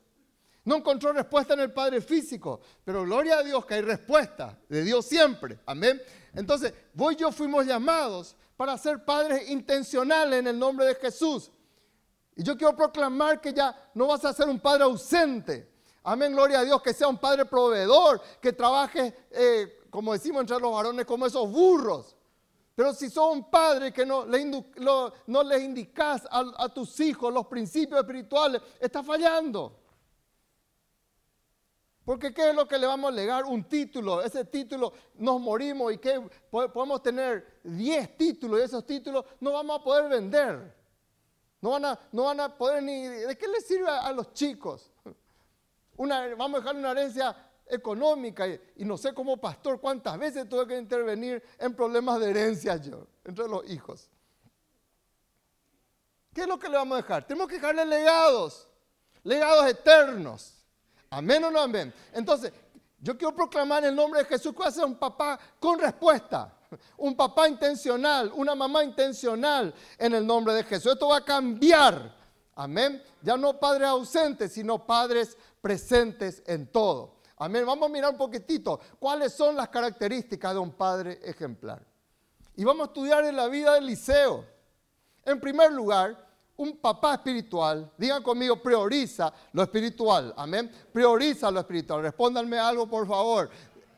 No 0.67 0.77
encontró 0.77 1.15
respuesta 1.15 1.55
en 1.55 1.61
el 1.61 1.73
padre 1.73 2.03
físico, 2.03 2.61
pero 2.85 3.05
gloria 3.05 3.39
a 3.39 3.43
Dios 3.43 3.65
que 3.65 3.77
hay 3.77 3.81
respuesta 3.81 4.59
de 4.69 4.85
Dios 4.85 5.07
siempre. 5.07 5.59
Amén. 5.65 5.99
Entonces, 6.35 6.75
vos 6.93 7.15
y 7.15 7.17
yo 7.17 7.33
fuimos 7.33 7.65
llamados 7.65 8.37
para 8.55 8.77
ser 8.77 9.03
padres 9.03 9.49
intencionales 9.49 10.41
en 10.41 10.47
el 10.49 10.59
nombre 10.59 10.85
de 10.85 10.95
Jesús. 10.97 11.51
Y 12.41 12.43
yo 12.43 12.57
quiero 12.57 12.75
proclamar 12.75 13.39
que 13.39 13.53
ya 13.53 13.91
no 13.93 14.07
vas 14.07 14.25
a 14.25 14.33
ser 14.33 14.49
un 14.49 14.59
padre 14.59 14.85
ausente. 14.85 15.71
Amén, 16.03 16.33
gloria 16.33 16.61
a 16.61 16.65
Dios, 16.65 16.81
que 16.81 16.95
sea 16.95 17.07
un 17.07 17.19
padre 17.19 17.45
proveedor, 17.45 18.19
que 18.41 18.55
trabaje, 18.55 19.15
eh, 19.31 19.85
como 19.91 20.15
decimos 20.15 20.41
entre 20.41 20.59
los 20.59 20.73
varones, 20.73 21.05
como 21.05 21.27
esos 21.27 21.47
burros. 21.51 22.17
Pero 22.75 22.95
si 22.95 23.11
sos 23.11 23.31
un 23.31 23.51
padre 23.51 23.93
que 23.93 24.07
no 24.07 24.25
le, 24.25 24.43
les 24.43 25.63
indicas 25.63 26.27
a, 26.31 26.67
tus 26.71 26.99
hijos 27.01 27.31
los 27.31 27.47
principios 27.47 28.01
espirituales, 28.01 28.63
está 28.81 29.03
fallando. 29.03 29.79
Porque 32.07 32.33
¿qué 32.33 32.49
es 32.49 32.57
lo 32.57 32.67
que 32.67 32.79
le 32.79 32.87
vamos 32.87 33.13
a 33.13 33.15
legar? 33.15 33.45
Un 33.45 33.65
título. 33.65 34.23
Ese 34.23 34.47
título 34.47 34.95
nos 35.17 35.39
morimos 35.43 35.93
y 35.93 35.99
que 35.99 36.19
podemos 36.51 37.03
tener 37.03 37.61
10 37.65 38.17
títulos 38.17 38.61
y 38.61 38.63
esos 38.63 38.87
títulos 38.87 39.27
no 39.41 39.53
vamos 39.53 39.79
a 39.79 39.85
poder 39.85 40.09
vender. 40.09 40.80
No 41.61 41.71
van 41.71 41.85
a, 41.85 41.99
no 42.13 42.25
van 42.25 42.41
a 42.41 42.57
poder 42.57 42.83
ni... 42.83 43.07
¿De 43.07 43.37
qué 43.37 43.47
les 43.49 43.67
sirve 43.67 43.89
a, 43.89 44.11
los 44.13 44.33
chicos? 44.33 44.91
Una, 45.97 46.35
vamos 46.35 46.59
a 46.59 46.63
dejar 46.63 46.77
una 46.77 46.91
herencia 46.93 47.37
económica 47.67 48.47
y, 48.49 48.85
no 48.85 48.97
sé 48.97 49.13
como 49.13 49.37
pastor 49.37 49.81
cuántas 49.81 50.19
veces 50.19 50.49
tuve 50.49 50.67
que 50.67 50.79
intervenir 50.79 51.43
en 51.59 51.75
problemas 51.75 52.19
de 52.21 52.31
herencia 52.31 52.77
yo, 52.77 53.07
entre 53.25 53.47
los 53.47 53.69
hijos. 53.71 54.09
¿Qué 56.33 56.43
es 56.43 56.47
lo 56.47 56.59
que 56.59 56.69
le 56.69 56.77
vamos 56.77 56.99
a 56.99 57.03
dejar? 57.03 57.27
Tenemos 57.27 57.49
que 57.49 57.57
dejarle 57.57 57.85
legados, 57.85 58.67
legados 59.23 59.67
eternos. 59.67 60.55
Amén 61.11 61.45
o 61.45 61.51
no 61.51 61.61
amén. 61.61 61.93
Entonces, 62.13 62.53
Yo 63.03 63.17
quiero 63.17 63.35
proclamar 63.35 63.83
en 63.83 63.91
el 63.91 63.97
nombre 63.97 64.21
de 64.21 64.27
Jesús 64.27 64.53
que 64.53 64.59
voy 64.59 64.67
a 64.67 64.71
ser 64.71 64.85
un 64.85 64.97
papá 64.97 65.39
con 65.59 65.79
respuesta. 65.79 66.55
Un 66.97 67.17
papá 67.17 67.49
intencional, 67.49 68.33
una 68.35 68.55
mamá 68.55 68.85
intencional 68.85 69.75
en 69.99 70.15
el 70.15 70.27
nombre 70.27 70.55
de 70.55 70.65
Jesús. 70.65 70.93
Esto 70.93 71.09
va 71.09 71.19
a 71.19 71.25
cambiar. 71.25 72.15
Amén. 72.55 73.03
Ya 73.23 73.37
no 73.37 73.59
padres 73.59 73.89
ausentes, 73.89 74.53
sino 74.53 74.87
padres 74.87 75.37
presentes 75.61 76.43
en 76.47 76.67
todo. 76.67 77.17
Amén. 77.39 77.65
Vamos 77.65 77.89
a 77.89 77.93
mirar 77.93 78.11
un 78.11 78.19
poquitito 78.19 78.81
cuáles 78.99 79.33
son 79.33 79.57
las 79.57 79.69
características 79.69 80.53
de 80.53 80.59
un 80.59 80.73
padre 80.73 81.21
ejemplar. 81.25 81.83
Y 82.57 82.65
vamos 82.65 82.89
a 82.89 82.91
estudiar 82.91 83.25
en 83.25 83.37
la 83.37 83.49
vida 83.49 83.75
del 83.75 83.87
liceo. 83.87 84.45
En 85.25 85.41
primer 85.41 85.73
lugar, 85.73 86.29
un 86.61 86.77
papá 86.77 87.15
espiritual, 87.15 87.91
digan 87.97 88.23
conmigo, 88.23 88.61
prioriza 88.61 89.33
lo 89.53 89.63
espiritual. 89.63 90.35
Amén. 90.37 90.71
Prioriza 90.93 91.51
lo 91.51 91.61
espiritual. 91.61 92.03
Respóndanme 92.03 92.59
algo, 92.59 92.87
por 92.87 93.09
favor. 93.09 93.49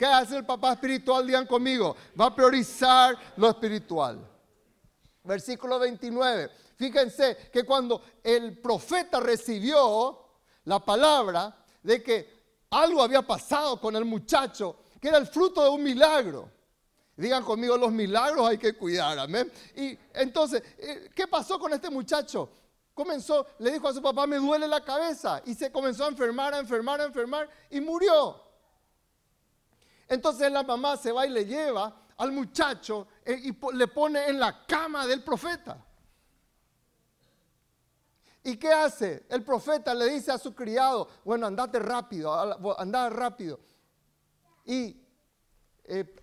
¿Qué 0.02 0.08
hace 0.08 0.36
el 0.38 0.44
papá 0.44 0.72
espiritual? 0.72 1.24
Digan 1.24 1.46
conmigo. 1.46 1.94
Va 2.20 2.26
a 2.26 2.34
priorizar 2.34 3.16
lo 3.36 3.48
espiritual. 3.48 4.28
Versículo 5.22 5.78
29. 5.78 6.50
Fíjense 6.74 7.36
que 7.52 7.62
cuando 7.62 8.02
el 8.20 8.58
profeta 8.58 9.20
recibió 9.20 10.18
la 10.64 10.84
palabra 10.84 11.56
de 11.84 12.02
que 12.02 12.42
algo 12.70 13.00
había 13.00 13.22
pasado 13.22 13.80
con 13.80 13.94
el 13.94 14.04
muchacho, 14.04 14.74
que 15.00 15.06
era 15.06 15.18
el 15.18 15.28
fruto 15.28 15.62
de 15.62 15.70
un 15.70 15.84
milagro. 15.84 16.50
Digan 17.16 17.44
conmigo, 17.44 17.76
los 17.76 17.92
milagros 17.92 18.48
hay 18.48 18.58
que 18.58 18.72
cuidar, 18.72 19.20
amén. 19.20 19.52
Y 19.76 19.96
entonces, 20.14 20.64
eh, 20.78 21.10
¿qué 21.14 21.28
pasó 21.28 21.60
con 21.60 21.72
este 21.74 21.90
muchacho? 21.90 22.50
Comenzó, 22.92 23.46
le 23.60 23.70
dijo 23.70 23.86
a 23.86 23.94
su 23.94 24.02
papá, 24.02 24.26
me 24.26 24.38
duele 24.38 24.66
la 24.66 24.82
cabeza. 24.82 25.40
Y 25.46 25.54
se 25.54 25.70
comenzó 25.70 26.06
a 26.06 26.08
enfermar, 26.08 26.54
a 26.54 26.58
enfermar, 26.58 27.00
a 27.00 27.04
enfermar 27.04 27.48
y 27.70 27.80
murió. 27.80 28.50
Entonces 30.12 30.52
la 30.52 30.62
mamá 30.62 30.98
se 30.98 31.10
va 31.10 31.26
y 31.26 31.30
le 31.30 31.46
lleva 31.46 31.90
al 32.18 32.32
muchacho 32.32 33.08
eh, 33.24 33.40
y 33.44 33.74
le 33.74 33.88
pone 33.88 34.28
en 34.28 34.38
la 34.38 34.66
cama 34.66 35.06
del 35.06 35.24
profeta. 35.24 35.82
¿Y 38.44 38.58
qué 38.58 38.70
hace? 38.70 39.24
El 39.30 39.42
profeta 39.42 39.94
le 39.94 40.10
dice 40.10 40.30
a 40.30 40.36
su 40.36 40.54
criado, 40.54 41.08
bueno, 41.24 41.46
andate 41.46 41.78
rápido, 41.78 42.30
anda 42.78 43.08
rápido. 43.08 43.58
Y 44.66 45.02
eh, 45.84 46.14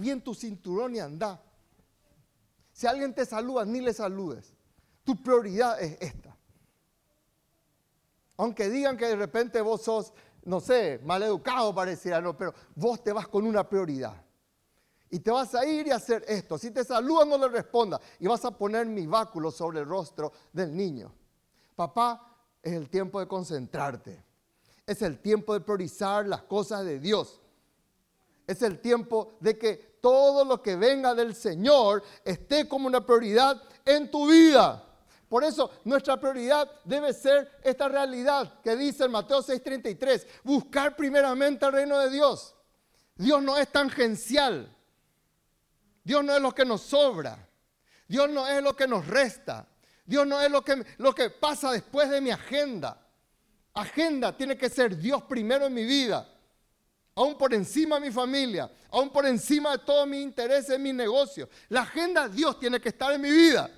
bien 0.00 0.20
tu 0.20 0.34
cinturón 0.34 0.96
y 0.96 0.98
anda. 0.98 1.40
Si 2.72 2.88
alguien 2.88 3.14
te 3.14 3.24
saluda, 3.24 3.64
ni 3.64 3.80
le 3.80 3.94
saludes. 3.94 4.52
Tu 5.04 5.22
prioridad 5.22 5.80
es 5.80 5.98
esta. 6.00 6.36
Aunque 8.36 8.68
digan 8.68 8.96
que 8.96 9.06
de 9.06 9.14
repente 9.14 9.60
vos 9.60 9.82
sos, 9.82 10.12
no 10.44 10.60
sé, 10.60 11.00
mal 11.04 11.22
educado 11.22 11.74
pareciera, 11.74 12.20
no, 12.20 12.36
pero 12.36 12.54
vos 12.74 13.02
te 13.02 13.12
vas 13.12 13.28
con 13.28 13.46
una 13.46 13.68
prioridad. 13.68 14.14
Y 15.10 15.20
te 15.20 15.30
vas 15.30 15.54
a 15.54 15.64
ir 15.64 15.86
y 15.86 15.90
hacer 15.90 16.24
esto. 16.26 16.58
Si 16.58 16.70
te 16.70 16.84
saludan, 16.84 17.28
no 17.28 17.38
le 17.38 17.48
responda. 17.48 18.00
Y 18.18 18.26
vas 18.26 18.44
a 18.44 18.50
poner 18.50 18.86
mi 18.86 19.06
báculo 19.06 19.50
sobre 19.50 19.80
el 19.80 19.86
rostro 19.86 20.32
del 20.52 20.74
niño. 20.74 21.12
Papá, 21.76 22.36
es 22.60 22.72
el 22.72 22.88
tiempo 22.90 23.20
de 23.20 23.28
concentrarte. 23.28 24.24
Es 24.86 25.02
el 25.02 25.20
tiempo 25.20 25.54
de 25.54 25.60
priorizar 25.60 26.26
las 26.26 26.42
cosas 26.42 26.84
de 26.84 26.98
Dios. 26.98 27.40
Es 28.46 28.60
el 28.62 28.80
tiempo 28.80 29.34
de 29.40 29.56
que 29.56 29.98
todo 30.00 30.44
lo 30.44 30.60
que 30.60 30.76
venga 30.76 31.14
del 31.14 31.34
Señor 31.34 32.02
esté 32.24 32.68
como 32.68 32.86
una 32.86 33.06
prioridad 33.06 33.62
en 33.84 34.10
tu 34.10 34.28
vida. 34.28 34.84
Por 35.34 35.42
eso 35.42 35.68
nuestra 35.82 36.16
prioridad 36.16 36.70
debe 36.84 37.12
ser 37.12 37.58
esta 37.64 37.88
realidad 37.88 38.60
que 38.62 38.76
dice 38.76 39.06
en 39.06 39.10
Mateo 39.10 39.42
6:33, 39.42 40.24
buscar 40.44 40.94
primeramente 40.94 41.66
el 41.66 41.72
reino 41.72 41.98
de 41.98 42.08
Dios. 42.08 42.54
Dios 43.16 43.42
no 43.42 43.58
es 43.58 43.66
tangencial. 43.72 44.72
Dios 46.04 46.22
no 46.22 46.36
es 46.36 46.40
lo 46.40 46.54
que 46.54 46.64
nos 46.64 46.82
sobra. 46.82 47.48
Dios 48.06 48.30
no 48.30 48.46
es 48.46 48.62
lo 48.62 48.76
que 48.76 48.86
nos 48.86 49.08
resta. 49.08 49.66
Dios 50.04 50.24
no 50.24 50.40
es 50.40 50.48
lo 50.52 50.62
que, 50.62 50.86
lo 50.98 51.12
que 51.12 51.30
pasa 51.30 51.72
después 51.72 52.08
de 52.10 52.20
mi 52.20 52.30
agenda. 52.30 53.04
Agenda 53.72 54.36
tiene 54.36 54.56
que 54.56 54.68
ser 54.68 54.96
Dios 54.96 55.24
primero 55.24 55.66
en 55.66 55.74
mi 55.74 55.84
vida 55.84 56.28
aún 57.16 57.36
por 57.36 57.52
encima 57.54 57.96
de 57.96 58.06
mi 58.06 58.12
familia, 58.12 58.70
aún 58.90 59.10
por 59.10 59.26
encima 59.26 59.72
de 59.72 59.78
todos 59.78 60.06
mis 60.06 60.22
intereses 60.22 60.70
en 60.70 60.82
mi 60.82 60.92
negocio. 60.92 61.48
La 61.70 61.82
agenda 61.82 62.28
de 62.28 62.36
Dios 62.36 62.58
tiene 62.60 62.80
que 62.80 62.90
estar 62.90 63.12
en 63.12 63.20
mi 63.20 63.30
vida. 63.30 63.70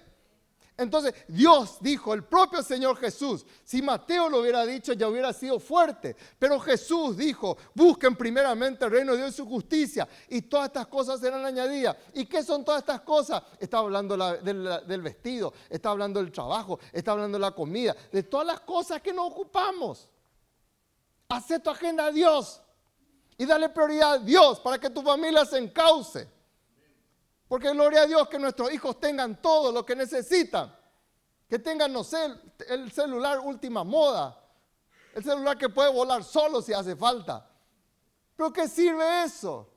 Entonces 0.79 1.15
Dios 1.27 1.79
dijo, 1.81 2.13
el 2.13 2.25
propio 2.25 2.63
Señor 2.63 2.99
Jesús, 2.99 3.47
si 3.65 3.81
Mateo 3.81 4.29
lo 4.29 4.41
hubiera 4.41 4.67
dicho 4.67 4.93
ya 4.93 5.09
hubiera 5.09 5.33
sido 5.33 5.59
fuerte, 5.59 6.15
pero 6.39 6.61
Jesús 6.61 7.17
dijo, 7.17 7.57
busquen 7.75 8.15
primeramente 8.15 8.85
el 8.85 8.91
reino 8.91 9.13
de 9.13 9.19
Dios 9.19 9.31
y 9.31 9.37
su 9.37 9.47
justicia 9.47 10.07
y 10.29 10.43
todas 10.43 10.67
estas 10.67 10.87
cosas 10.89 11.19
serán 11.21 11.47
añadidas. 11.47 11.97
¿Y 12.13 12.27
qué 12.27 12.43
son 12.43 12.63
todas 12.63 12.81
estas 12.81 13.01
cosas? 13.01 13.43
Está 13.59 13.79
hablando 13.79 14.17
del, 14.17 15.01
vestido, 15.01 15.55
está 15.71 15.91
hablando 15.91 16.21
del 16.21 16.31
trabajo, 16.31 16.79
está 16.93 17.13
hablando 17.13 17.39
de 17.39 17.43
la 17.43 17.53
comida, 17.53 17.97
de 18.13 18.23
todas 18.25 18.47
las 18.47 18.61
cosas 18.61 19.01
que 19.01 19.15
nos 19.15 19.31
ocupamos. 19.31 20.11
Haz 21.29 21.47
tu 21.63 21.71
agenda 21.71 22.07
a 22.07 22.13
Dios 22.13 22.61
y 23.39 23.47
dale 23.47 23.71
prioridad 23.71 24.13
a 24.13 24.19
Dios 24.19 24.61
para 24.61 24.79
que 24.79 24.91
tu 24.91 25.03
familia 25.03 25.45
se 25.47 25.57
encauce. 25.57 26.36
Porque 27.49 27.71
gloria 27.71 28.03
a 28.03 28.07
Dios 28.07 28.29
que 28.29 28.39
nuestros 28.39 28.73
hijos 28.73 28.99
tengan 28.99 29.41
todo 29.41 29.71
lo 29.71 29.87
que 29.87 29.95
necesitan. 29.95 30.75
Que 31.49 31.59
tengan, 31.59 31.93
no 31.93 32.03
sé, 32.03 32.35
el 32.69 32.91
celular 32.91 33.39
última 33.41 33.85
moda. 33.85 34.43
El 35.15 35.23
celular 35.23 35.57
que 35.57 35.69
puede 35.69 35.93
volar 35.93 36.25
solo 36.25 36.61
si 36.61 36.73
hace 36.73 36.97
falta. 36.97 37.49
Pero 38.37 38.53
¿qué 38.53 38.69
sirve 38.69 39.25
eso? 39.25 39.69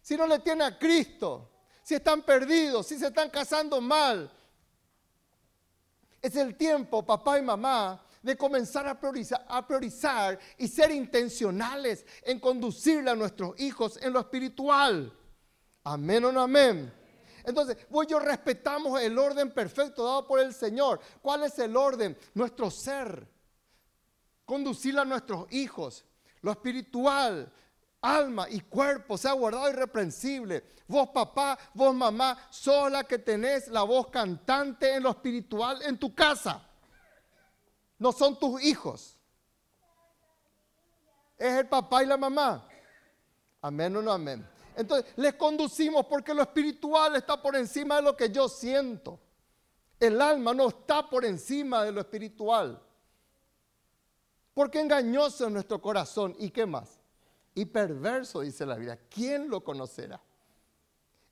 Si 0.00 0.16
no 0.16 0.26
le 0.26 0.38
tiene 0.40 0.64
a 0.64 0.78
Cristo. 0.78 1.48
Si 1.82 1.94
están 1.94 2.22
perdidos, 2.22 2.86
si 2.86 2.98
se 2.98 3.06
están 3.08 3.30
casando 3.30 3.80
mal. 3.80 4.30
Es 6.20 6.36
el 6.36 6.56
tiempo, 6.56 7.04
papá 7.04 7.38
y 7.38 7.42
mamá, 7.42 8.04
de 8.22 8.36
comenzar 8.36 8.86
a 8.86 9.66
priorizar, 9.66 10.38
y 10.56 10.68
ser 10.68 10.92
intencionales 10.92 12.06
en 12.22 12.38
conducirle 12.38 13.10
a 13.10 13.16
nuestros 13.16 13.58
hijos 13.58 13.98
en 14.00 14.12
lo 14.12 14.20
espiritual. 14.20 15.12
Amén 15.84 16.24
o 16.24 16.32
no 16.32 16.40
amén. 16.40 16.92
Entonces, 17.44 17.76
vos 17.90 18.06
yo 18.06 18.18
respetamos 18.18 19.00
el 19.00 19.18
orden 19.18 19.52
perfecto 19.52 20.04
dado 20.04 20.26
por 20.26 20.38
el 20.40 20.54
Señor. 20.54 21.00
¿Cuál 21.20 21.44
es 21.44 21.58
el 21.58 21.76
orden? 21.76 22.16
Nuestro 22.34 22.70
ser. 22.70 23.26
Conducirle 24.44 25.00
a 25.00 25.04
nuestros 25.04 25.52
hijos. 25.52 26.04
Lo 26.40 26.52
espiritual, 26.52 27.52
alma 28.00 28.48
y 28.48 28.60
cuerpo 28.60 29.18
sea 29.18 29.32
guardado 29.32 29.70
irreprensible. 29.70 30.64
Vos 30.86 31.08
papá, 31.08 31.58
vos 31.74 31.94
mamá, 31.94 32.48
sola 32.50 33.04
que 33.04 33.18
tenés 33.18 33.68
la 33.68 33.82
voz 33.82 34.08
cantante 34.08 34.94
en 34.94 35.02
lo 35.02 35.10
espiritual 35.10 35.82
en 35.82 35.98
tu 35.98 36.14
casa 36.14 36.68
no 38.02 38.10
son 38.10 38.36
tus 38.36 38.60
hijos. 38.64 39.16
Es 41.38 41.52
el 41.52 41.68
papá 41.68 42.02
y 42.02 42.06
la 42.06 42.16
mamá. 42.16 42.66
Amén 43.60 43.96
o 43.96 44.02
no 44.02 44.10
amén. 44.10 44.44
Entonces, 44.76 45.12
les 45.16 45.34
conducimos 45.34 46.06
porque 46.06 46.34
lo 46.34 46.42
espiritual 46.42 47.16
está 47.16 47.40
por 47.40 47.56
encima 47.56 47.96
de 47.96 48.02
lo 48.02 48.16
que 48.16 48.30
yo 48.30 48.48
siento. 48.48 49.18
El 50.00 50.20
alma 50.20 50.54
no 50.54 50.68
está 50.68 51.08
por 51.08 51.24
encima 51.24 51.84
de 51.84 51.92
lo 51.92 52.00
espiritual. 52.00 52.82
Porque 54.54 54.80
engañoso 54.80 55.46
es 55.46 55.52
nuestro 55.52 55.80
corazón. 55.80 56.34
¿Y 56.38 56.50
qué 56.50 56.66
más? 56.66 56.98
Y 57.54 57.66
perverso, 57.66 58.40
dice 58.40 58.66
la 58.66 58.76
Biblia. 58.76 58.98
¿Quién 59.08 59.48
lo 59.48 59.62
conocerá? 59.62 60.20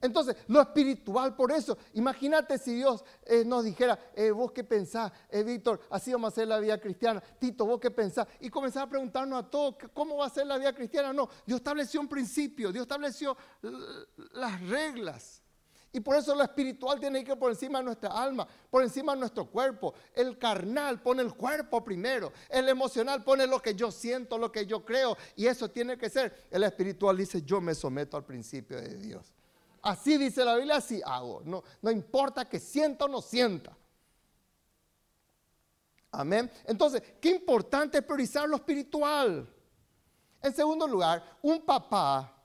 Entonces, 0.01 0.37
lo 0.49 0.61
espiritual, 0.61 1.37
por 1.37 1.53
eso, 1.53 1.77
imagínate 1.93 2.57
si 2.57 2.75
Dios 2.75 3.05
eh, 3.27 3.45
nos 3.45 3.65
dijera, 3.65 3.99
eh, 4.15 4.31
vos 4.31 4.51
qué 4.53 4.65
pensás, 4.65 5.13
eh, 5.29 5.43
Víctor, 5.43 5.81
así 5.91 6.11
vamos 6.13 6.29
a 6.29 6.33
hacer 6.33 6.49
la 6.49 6.59
vida 6.59 6.81
cristiana, 6.81 7.23
Tito, 7.39 7.67
vos 7.67 7.79
qué 7.79 7.91
pensás, 7.91 8.27
y 8.41 8.49
comenzar 8.49 8.85
a 8.85 8.89
preguntarnos 8.89 9.45
a 9.45 9.51
todos, 9.51 9.77
¿cómo 9.93 10.17
va 10.17 10.27
a 10.27 10.31
ser 10.31 10.47
la 10.47 10.57
vida 10.57 10.73
cristiana? 10.73 11.13
No, 11.13 11.29
Dios 11.45 11.59
estableció 11.59 12.01
un 12.01 12.09
principio, 12.09 12.73
Dios 12.73 12.83
estableció 12.83 13.37
las 14.33 14.61
reglas. 14.63 15.43
Y 15.93 16.01
por 16.01 16.17
eso 16.17 16.35
lo 16.37 16.45
espiritual 16.45 17.01
tiene 17.01 17.25
que 17.25 17.33
ir 17.33 17.39
por 17.39 17.51
encima 17.51 17.81
de 17.81 17.85
nuestra 17.85 18.11
alma, 18.11 18.47
por 18.71 18.83
encima 18.83 19.13
de 19.13 19.19
nuestro 19.19 19.47
cuerpo. 19.47 19.93
El 20.15 20.39
carnal 20.39 21.03
pone 21.03 21.21
el 21.21 21.35
cuerpo 21.35 21.83
primero, 21.83 22.33
el 22.49 22.69
emocional 22.69 23.25
pone 23.25 23.47
lo 23.47 23.61
que 23.61 23.75
yo 23.75 23.91
siento, 23.91 24.39
lo 24.39 24.53
que 24.53 24.67
yo 24.67 24.85
creo, 24.85 25.17
y 25.35 25.47
eso 25.47 25.69
tiene 25.69 25.99
que 25.99 26.09
ser. 26.09 26.47
El 26.51 26.63
espiritual 26.63 27.17
dice, 27.17 27.43
yo 27.43 27.61
me 27.61 27.75
someto 27.75 28.17
al 28.17 28.25
principio 28.25 28.81
de 28.81 28.97
Dios. 28.99 29.35
Así 29.83 30.19
dice 30.19 30.45
la 30.45 30.57
Biblia, 30.57 30.77
así 30.77 31.01
hago. 31.05 31.43
No, 31.45 31.63
no 31.81 31.91
importa 31.91 32.49
que 32.49 32.61
sienta 32.61 33.07
o 33.07 33.09
no 33.09 33.23
sienta. 33.23 33.77
Amén. 36.13 36.51
Entonces, 36.67 37.03
qué 37.21 37.31
importante 37.31 37.99
es 37.99 38.05
priorizar 38.05 38.49
lo 38.49 38.57
espiritual. 38.57 39.49
En 40.43 40.55
segundo 40.55 40.87
lugar, 40.87 41.39
un 41.43 41.65
papá 41.65 42.37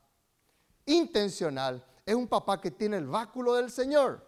intencional 0.85 1.83
es 2.05 2.13
un 2.13 2.27
papá 2.27 2.61
que 2.61 2.71
tiene 2.71 2.97
el 2.97 3.07
báculo 3.07 3.55
del 3.55 3.71
Señor. 3.71 4.25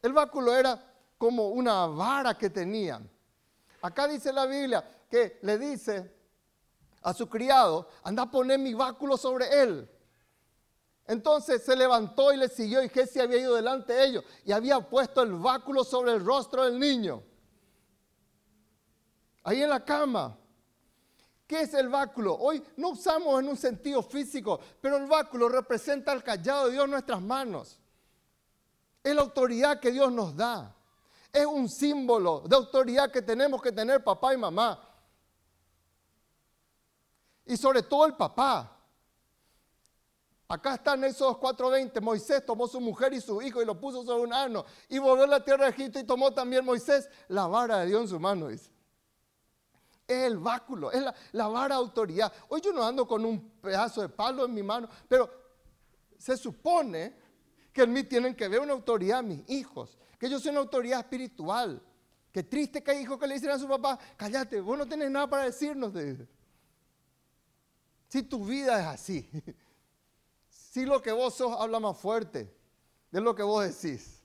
El 0.00 0.12
báculo 0.12 0.54
era 0.54 0.80
como 1.18 1.48
una 1.48 1.86
vara 1.86 2.36
que 2.38 2.50
tenían. 2.50 3.10
Acá 3.82 4.06
dice 4.06 4.32
la 4.32 4.46
Biblia 4.46 4.88
que 5.10 5.38
le 5.42 5.58
dice 5.58 6.14
a 7.02 7.12
su 7.12 7.28
criado, 7.28 7.88
anda 8.02 8.22
a 8.22 8.30
poner 8.30 8.58
mi 8.58 8.74
báculo 8.74 9.16
sobre 9.16 9.62
él. 9.62 9.90
Entonces 11.06 11.62
se 11.62 11.76
levantó 11.76 12.32
y 12.32 12.36
le 12.36 12.48
siguió 12.48 12.82
y 12.82 12.88
Jesse 12.88 13.18
había 13.18 13.38
ido 13.38 13.54
delante 13.54 13.92
de 13.92 14.04
ellos 14.06 14.24
y 14.44 14.52
había 14.52 14.80
puesto 14.80 15.22
el 15.22 15.34
báculo 15.34 15.84
sobre 15.84 16.12
el 16.12 16.24
rostro 16.24 16.64
del 16.64 16.78
niño. 16.78 17.22
Ahí 19.42 19.62
en 19.62 19.68
la 19.68 19.84
cama. 19.84 20.38
¿Qué 21.46 21.60
es 21.60 21.74
el 21.74 21.90
báculo? 21.90 22.34
Hoy 22.34 22.62
no 22.78 22.90
usamos 22.90 23.38
en 23.38 23.48
un 23.48 23.56
sentido 23.56 24.02
físico, 24.02 24.58
pero 24.80 24.96
el 24.96 25.06
báculo 25.06 25.48
representa 25.50 26.12
el 26.14 26.22
callado 26.22 26.66
de 26.66 26.72
Dios 26.72 26.84
en 26.86 26.90
nuestras 26.92 27.20
manos. 27.20 27.78
Es 29.02 29.14
la 29.14 29.20
autoridad 29.20 29.78
que 29.78 29.92
Dios 29.92 30.10
nos 30.10 30.34
da. 30.34 30.74
Es 31.30 31.44
un 31.44 31.68
símbolo 31.68 32.44
de 32.46 32.56
autoridad 32.56 33.10
que 33.10 33.20
tenemos 33.20 33.60
que 33.60 33.72
tener 33.72 34.02
papá 34.02 34.32
y 34.32 34.38
mamá. 34.38 34.80
Y 37.44 37.58
sobre 37.58 37.82
todo 37.82 38.06
el 38.06 38.14
papá. 38.14 38.73
Acá 40.46 40.74
está 40.74 40.94
en 40.94 41.04
Éxodo 41.04 41.40
4:20. 41.40 42.00
Moisés 42.00 42.44
tomó 42.44 42.68
su 42.68 42.80
mujer 42.80 43.12
y 43.14 43.20
su 43.20 43.40
hijo 43.40 43.62
y 43.62 43.64
lo 43.64 43.80
puso 43.80 44.04
sobre 44.04 44.24
un 44.24 44.32
asno. 44.32 44.64
Y 44.88 44.98
volvió 44.98 45.24
a 45.24 45.26
la 45.28 45.42
tierra 45.42 45.64
de 45.64 45.70
Egipto 45.70 45.98
y 45.98 46.04
tomó 46.04 46.32
también 46.32 46.64
Moisés 46.64 47.08
la 47.28 47.46
vara 47.46 47.78
de 47.80 47.86
Dios 47.86 48.02
en 48.02 48.08
su 48.08 48.20
mano, 48.20 48.48
dice. 48.48 48.70
Es 50.06 50.24
el 50.24 50.36
báculo, 50.36 50.92
es 50.92 51.02
la, 51.32 51.48
vara 51.48 51.76
de 51.76 51.80
autoridad. 51.80 52.30
Hoy 52.50 52.60
yo 52.60 52.72
no 52.74 52.84
ando 52.84 53.06
con 53.06 53.24
un 53.24 53.40
pedazo 53.62 54.02
de 54.02 54.10
palo 54.10 54.44
en 54.44 54.52
mi 54.52 54.62
mano, 54.62 54.86
pero 55.08 55.30
se 56.18 56.36
supone 56.36 57.16
que 57.72 57.82
en 57.82 57.92
mí 57.92 58.04
tienen 58.04 58.34
que 58.34 58.46
ver 58.46 58.60
una 58.60 58.74
autoridad 58.74 59.22
mis 59.22 59.48
hijos, 59.48 59.96
que 60.18 60.28
yo 60.28 60.38
soy 60.38 60.50
una 60.50 60.60
autoridad 60.60 61.00
espiritual. 61.00 61.82
Qué 62.30 62.42
triste 62.42 62.82
que 62.82 62.90
hay 62.90 62.98
hijos 62.98 63.18
que 63.18 63.26
le 63.26 63.34
dicen 63.34 63.50
a 63.50 63.58
su 63.58 63.66
papá, 63.66 63.98
cállate, 64.16 64.60
vos 64.60 64.76
no 64.76 64.86
tenés 64.86 65.10
nada 65.10 65.26
para 65.26 65.44
decirnos. 65.44 65.94
De... 65.94 66.28
Si 68.08 68.22
tu 68.24 68.44
vida 68.44 68.78
es 68.80 68.86
así, 68.86 69.30
si 70.74 70.84
lo 70.84 71.00
que 71.00 71.12
vos 71.12 71.36
sos 71.36 71.54
habla 71.56 71.78
más 71.78 71.96
fuerte 71.96 72.52
de 73.12 73.20
lo 73.20 73.32
que 73.32 73.44
vos 73.44 73.62
decís. 73.62 74.20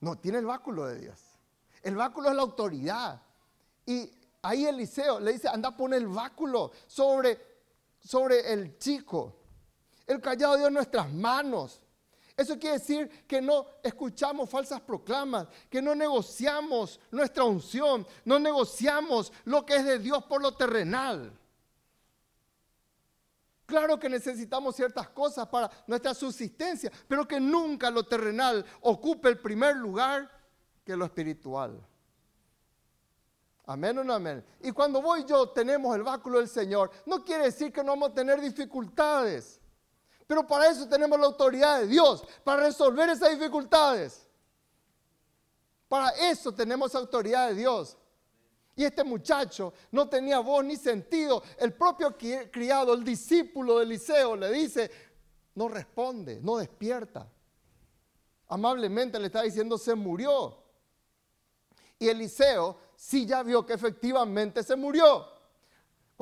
No, 0.00 0.18
tiene 0.18 0.36
el 0.36 0.44
báculo 0.44 0.84
de 0.86 1.00
Dios. 1.00 1.18
El 1.82 1.96
báculo 1.96 2.28
es 2.28 2.36
la 2.36 2.42
autoridad. 2.42 3.22
Y 3.86 4.10
ahí 4.42 4.66
Eliseo 4.66 5.18
le 5.20 5.32
dice, 5.32 5.48
anda 5.48 5.70
a 5.70 5.76
poner 5.76 6.02
el 6.02 6.08
báculo 6.08 6.70
sobre, 6.86 7.40
sobre 7.98 8.52
el 8.52 8.76
chico. 8.76 9.38
El 10.06 10.20
callado 10.20 10.52
de 10.52 10.58
Dios 10.58 10.68
en 10.68 10.74
nuestras 10.74 11.10
manos. 11.10 11.80
Eso 12.36 12.58
quiere 12.58 12.78
decir 12.78 13.08
que 13.26 13.40
no 13.40 13.64
escuchamos 13.82 14.50
falsas 14.50 14.82
proclamas, 14.82 15.48
que 15.70 15.80
no 15.80 15.94
negociamos 15.94 17.00
nuestra 17.10 17.44
unción, 17.44 18.06
no 18.26 18.38
negociamos 18.38 19.32
lo 19.46 19.64
que 19.64 19.76
es 19.76 19.86
de 19.86 19.98
Dios 19.98 20.24
por 20.24 20.42
lo 20.42 20.54
terrenal. 20.54 21.32
Claro 23.72 23.98
que 23.98 24.10
necesitamos 24.10 24.76
ciertas 24.76 25.08
cosas 25.08 25.48
para 25.48 25.70
nuestra 25.86 26.12
subsistencia, 26.12 26.92
pero 27.08 27.26
que 27.26 27.40
nunca 27.40 27.90
lo 27.90 28.04
terrenal 28.04 28.62
ocupe 28.82 29.30
el 29.30 29.38
primer 29.38 29.76
lugar 29.76 30.30
que 30.84 30.94
lo 30.94 31.06
espiritual. 31.06 31.80
Amén 33.64 33.96
o 33.96 34.04
no 34.04 34.12
amén. 34.12 34.44
Y 34.60 34.72
cuando 34.72 35.00
voy 35.00 35.24
yo 35.24 35.48
tenemos 35.48 35.96
el 35.96 36.02
báculo 36.02 36.38
del 36.38 36.50
Señor, 36.50 36.90
no 37.06 37.24
quiere 37.24 37.44
decir 37.44 37.72
que 37.72 37.82
no 37.82 37.92
vamos 37.92 38.10
a 38.10 38.14
tener 38.14 38.42
dificultades. 38.42 39.58
Pero 40.26 40.46
para 40.46 40.68
eso 40.68 40.86
tenemos 40.86 41.18
la 41.18 41.24
autoridad 41.24 41.80
de 41.80 41.86
Dios, 41.86 42.22
para 42.44 42.64
resolver 42.64 43.08
esas 43.08 43.30
dificultades. 43.30 44.28
Para 45.88 46.10
eso 46.10 46.52
tenemos 46.52 46.94
autoridad 46.94 47.48
de 47.48 47.54
Dios. 47.54 47.96
Y 48.74 48.84
este 48.84 49.04
muchacho 49.04 49.74
no 49.90 50.08
tenía 50.08 50.38
voz 50.38 50.64
ni 50.64 50.76
sentido. 50.76 51.42
El 51.58 51.74
propio 51.74 52.16
criado, 52.16 52.94
el 52.94 53.04
discípulo 53.04 53.78
de 53.78 53.84
Eliseo, 53.84 54.36
le 54.36 54.50
dice, 54.50 54.90
no 55.54 55.68
responde, 55.68 56.40
no 56.40 56.56
despierta. 56.56 57.30
Amablemente 58.48 59.18
le 59.18 59.26
está 59.26 59.42
diciendo, 59.42 59.76
se 59.78 59.94
murió. 59.94 60.58
Y 61.98 62.08
Eliseo 62.08 62.78
sí 62.96 63.26
ya 63.26 63.42
vio 63.42 63.64
que 63.64 63.74
efectivamente 63.74 64.62
se 64.62 64.76
murió 64.76 65.32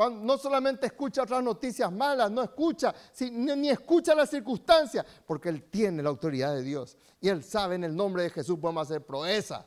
no 0.09 0.39
solamente 0.39 0.87
escucha 0.87 1.23
otras 1.23 1.43
noticias 1.43 1.93
malas, 1.93 2.31
no 2.31 2.43
escucha, 2.43 2.95
ni, 3.31 3.69
escucha 3.69 4.15
las 4.15 4.31
circunstancias, 4.31 5.05
porque 5.27 5.51
Él 5.51 5.65
tiene 5.65 6.03
la 6.03 6.09
autoridad 6.09 6.55
de 6.55 6.63
Dios. 6.63 6.97
Y 7.21 7.29
Él 7.29 7.45
sabe 7.45 7.75
en 7.75 7.85
el 7.85 7.95
nombre 7.95 8.23
de 8.23 8.31
Jesús 8.31 8.59
podemos 8.59 8.89
hacer 8.89 9.05
proeza. 9.05 9.67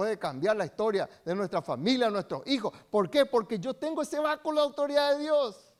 Puede 0.00 0.18
cambiar 0.18 0.56
la 0.56 0.64
historia 0.64 1.06
de 1.22 1.34
nuestra 1.34 1.60
familia, 1.60 2.08
nuestros 2.08 2.46
hijos. 2.46 2.72
¿Por 2.88 3.10
qué? 3.10 3.26
Porque 3.26 3.58
yo 3.58 3.74
tengo 3.74 4.00
ese 4.00 4.18
báculo 4.18 4.62
de 4.62 4.66
autoridad 4.68 5.12
de 5.12 5.24
Dios. 5.24 5.74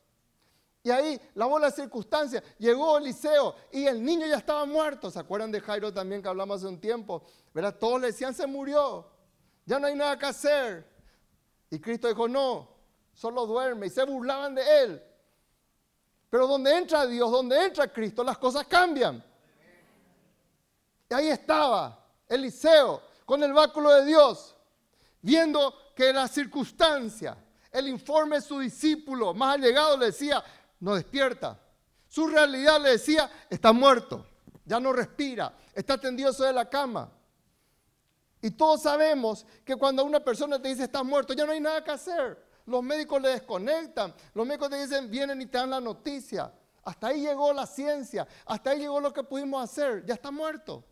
Y 0.83 0.91
ahí, 0.91 1.19
la 1.33 1.47
bola 1.47 1.71
de 1.71 1.71
circunstancias, 1.71 2.43
llegó 2.59 2.99
Eliseo 2.99 3.55
y 3.71 3.87
el 3.87 4.05
niño 4.05 4.27
ya 4.27 4.37
estaba 4.37 4.63
muerto. 4.65 5.09
¿Se 5.09 5.17
acuerdan 5.17 5.51
de 5.51 5.59
Jairo 5.59 5.91
también 5.91 6.21
que 6.21 6.27
hablamos 6.27 6.57
hace 6.57 6.67
un 6.67 6.79
tiempo? 6.79 7.23
¿Verdad? 7.51 7.75
Todos 7.79 7.99
le 7.99 8.07
decían, 8.11 8.31
se 8.35 8.45
murió. 8.45 9.07
Ya 9.65 9.79
no 9.79 9.87
hay 9.87 9.95
nada 9.95 10.15
que 10.19 10.27
hacer. 10.27 10.87
Y 11.71 11.79
Cristo 11.79 12.07
dijo, 12.07 12.27
no, 12.27 12.69
solo 13.13 13.47
duerme 13.47 13.87
y 13.87 13.89
se 13.89 14.03
burlaban 14.03 14.53
de 14.53 14.83
él. 14.83 15.03
Pero 16.29 16.45
donde 16.45 16.77
entra 16.77 17.07
Dios, 17.07 17.31
donde 17.31 17.59
entra 17.59 17.91
Cristo, 17.91 18.23
las 18.23 18.37
cosas 18.37 18.67
cambian. 18.67 19.23
Y 21.09 21.13
ahí 21.15 21.29
estaba 21.29 22.05
Eliseo 22.29 23.09
con 23.31 23.41
el 23.43 23.53
báculo 23.53 23.93
de 23.93 24.03
Dios, 24.03 24.57
viendo 25.21 25.73
que 25.95 26.11
la 26.11 26.27
circunstancia, 26.27 27.37
el 27.71 27.87
informe 27.87 28.35
de 28.35 28.41
su 28.41 28.59
discípulo 28.59 29.33
más 29.33 29.55
allegado 29.55 29.95
le 29.95 30.07
decía, 30.07 30.43
no 30.81 30.95
despierta. 30.95 31.57
Su 32.09 32.27
realidad 32.27 32.81
le 32.81 32.89
decía, 32.89 33.31
está 33.49 33.71
muerto, 33.71 34.27
ya 34.65 34.81
no 34.81 34.91
respira, 34.91 35.53
está 35.73 35.97
tendido 35.97 36.33
sobre 36.33 36.51
la 36.51 36.69
cama. 36.69 37.09
Y 38.41 38.51
todos 38.51 38.81
sabemos 38.81 39.45
que 39.63 39.77
cuando 39.77 40.03
una 40.03 40.19
persona 40.19 40.61
te 40.61 40.67
dice, 40.67 40.83
está 40.83 41.01
muerto, 41.01 41.31
ya 41.31 41.45
no 41.45 41.53
hay 41.53 41.61
nada 41.61 41.81
que 41.81 41.91
hacer. 41.91 42.45
Los 42.65 42.83
médicos 42.83 43.21
le 43.21 43.29
desconectan. 43.29 44.13
Los 44.33 44.45
médicos 44.45 44.69
te 44.71 44.81
dicen, 44.81 45.09
vienen 45.09 45.41
y 45.41 45.45
te 45.45 45.57
dan 45.57 45.69
la 45.69 45.79
noticia. 45.79 46.51
Hasta 46.83 47.07
ahí 47.07 47.21
llegó 47.21 47.53
la 47.53 47.65
ciencia. 47.65 48.27
Hasta 48.45 48.71
ahí 48.71 48.79
llegó 48.79 48.99
lo 48.99 49.13
que 49.13 49.23
pudimos 49.23 49.63
hacer. 49.63 50.05
Ya 50.05 50.15
está 50.15 50.31
muerto. 50.31 50.83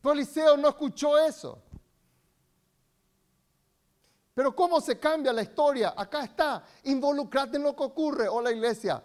Pero 0.00 0.12
Eliseo 0.12 0.56
no 0.56 0.68
escuchó 0.68 1.18
eso. 1.18 1.58
Pero 4.34 4.54
¿cómo 4.54 4.80
se 4.80 4.98
cambia 4.98 5.32
la 5.32 5.42
historia? 5.42 5.94
Acá 5.96 6.24
está. 6.24 6.64
Involucrate 6.84 7.56
en 7.56 7.64
lo 7.64 7.74
que 7.74 7.82
ocurre. 7.82 8.28
O 8.28 8.40
la 8.40 8.52
iglesia. 8.52 9.02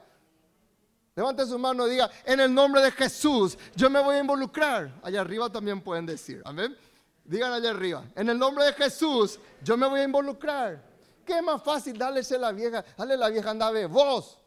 Levante 1.16 1.46
su 1.46 1.60
mano 1.60 1.88
y 1.88 1.92
diga, 1.92 2.10
en 2.26 2.40
el 2.40 2.54
nombre 2.54 2.82
de 2.82 2.92
Jesús, 2.92 3.58
yo 3.76 3.90
me 3.90 4.02
voy 4.02 4.16
a 4.16 4.20
involucrar. 4.20 4.92
Allá 5.04 5.22
arriba 5.22 5.50
también 5.52 5.82
pueden 5.82 6.06
decir. 6.06 6.42
Amén. 6.46 6.76
Digan 7.24 7.54
allá 7.54 7.70
arriba, 7.70 8.04
en 8.16 8.30
el 8.30 8.38
nombre 8.38 8.66
de 8.66 8.74
Jesús, 8.74 9.40
yo 9.64 9.78
me 9.78 9.88
voy 9.88 10.02
a 10.02 10.04
involucrar. 10.04 10.84
¿Qué 11.26 11.38
es 11.38 11.44
más 11.44 11.64
fácil 11.64 11.98
darle 11.98 12.20
a 12.20 12.38
la 12.38 12.52
vieja? 12.52 12.84
Dale 12.98 13.14
a 13.14 13.18
la 13.18 13.30
vieja, 13.30 13.50
anda 13.50 13.68
a 13.68 13.88
vos. 13.88 14.40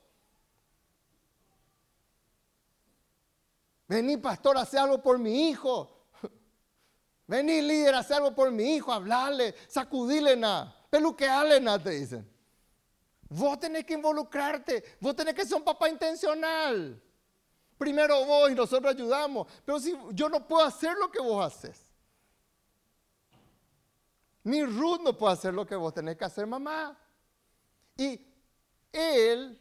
Vení, 3.88 4.18
pastor, 4.18 4.58
hace 4.58 4.78
algo 4.78 5.02
por 5.02 5.18
mi 5.18 5.48
hijo. 5.48 5.95
Vení, 7.26 7.60
líder, 7.60 7.94
hace 7.94 8.14
algo 8.14 8.34
por 8.34 8.50
mi 8.50 8.76
hijo, 8.76 8.92
hablarle, 8.92 9.54
sacudirle 9.66 10.36
nada, 10.36 10.86
peluquearle 10.88 11.60
nada, 11.60 11.82
te 11.82 11.90
dicen. 11.90 12.30
Vos 13.28 13.58
tenés 13.58 13.84
que 13.84 13.94
involucrarte, 13.94 14.96
vos 15.00 15.16
tenés 15.16 15.34
que 15.34 15.44
ser 15.44 15.56
un 15.56 15.64
papá 15.64 15.88
intencional. 15.88 17.02
Primero 17.76 18.24
vos 18.24 18.50
y 18.50 18.54
nosotros 18.54 18.94
ayudamos, 18.94 19.48
pero 19.64 19.80
si 19.80 19.94
yo 20.12 20.28
no 20.28 20.46
puedo 20.46 20.64
hacer 20.64 20.96
lo 20.96 21.10
que 21.10 21.20
vos 21.20 21.44
haces. 21.44 21.84
Ni 24.44 24.64
Ruth 24.64 25.00
no 25.00 25.18
puede 25.18 25.32
hacer 25.32 25.52
lo 25.52 25.66
que 25.66 25.74
vos 25.74 25.92
tenés 25.92 26.16
que 26.16 26.24
hacer, 26.24 26.46
mamá. 26.46 26.96
Y 27.96 28.20
él 28.92 29.60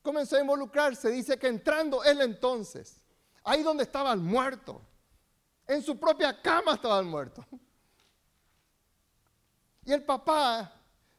comenzó 0.00 0.36
a 0.36 0.40
involucrarse. 0.40 1.10
Dice 1.10 1.38
que 1.38 1.48
entrando 1.48 2.02
él 2.02 2.22
entonces, 2.22 3.02
ahí 3.44 3.62
donde 3.62 3.82
estaba 3.82 4.14
el 4.14 4.20
muerto, 4.20 4.80
en 5.66 5.82
su 5.82 5.98
propia 5.98 6.40
cama 6.40 6.74
estaba 6.74 6.98
el 6.98 7.06
muerto. 7.06 7.44
Y 9.84 9.92
el 9.92 10.04
papá 10.04 10.72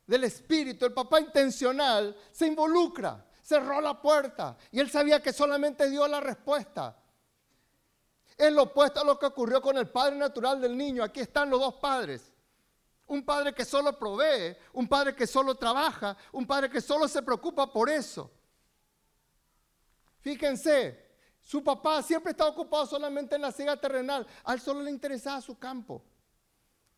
del 0.06 0.24
espíritu, 0.24 0.86
el 0.86 0.94
papá 0.94 1.20
intencional, 1.20 2.16
se 2.32 2.48
involucra, 2.48 3.26
cerró 3.42 3.80
la 3.82 4.02
puerta 4.02 4.58
y 4.72 4.80
él 4.80 4.90
sabía 4.90 5.22
que 5.22 5.34
solamente 5.34 5.90
dio 5.90 6.08
la 6.08 6.20
respuesta. 6.20 6.98
Es 8.38 8.52
lo 8.52 8.64
opuesto 8.64 9.02
a 9.02 9.04
lo 9.04 9.18
que 9.18 9.26
ocurrió 9.26 9.62
con 9.62 9.78
el 9.78 9.90
padre 9.90 10.16
natural 10.16 10.62
del 10.62 10.78
niño. 10.78 11.04
Aquí 11.04 11.22
están 11.22 11.50
los 11.50 11.60
dos 11.60 11.76
padres. 11.76 12.32
Un 13.08 13.24
padre 13.24 13.54
que 13.54 13.66
solo 13.66 13.98
provee, 13.98 14.56
un 14.74 14.88
padre 14.88 15.16
que 15.16 15.26
solo 15.26 15.56
trabaja, 15.56 16.16
un 16.34 16.46
padre 16.46 16.70
que 16.70 16.82
solo 16.82 17.08
se 17.08 17.24
preocupa 17.24 17.72
por 17.72 17.90
eso. 17.90 18.30
Fíjense, 20.20 21.07
su 21.48 21.64
papá 21.64 22.04
siempre 22.04 22.32
estaba 22.32 22.50
ocupado 22.50 22.86
solamente 22.86 23.38
en 23.38 23.42
la 23.42 23.54
siega 23.54 23.78
terrenal. 23.78 24.28
A 24.44 24.54
él 24.54 24.60
solo 24.60 24.82
le 24.82 24.92
interesaba 24.92 25.40
su 25.40 25.58
campo. 25.58 26.04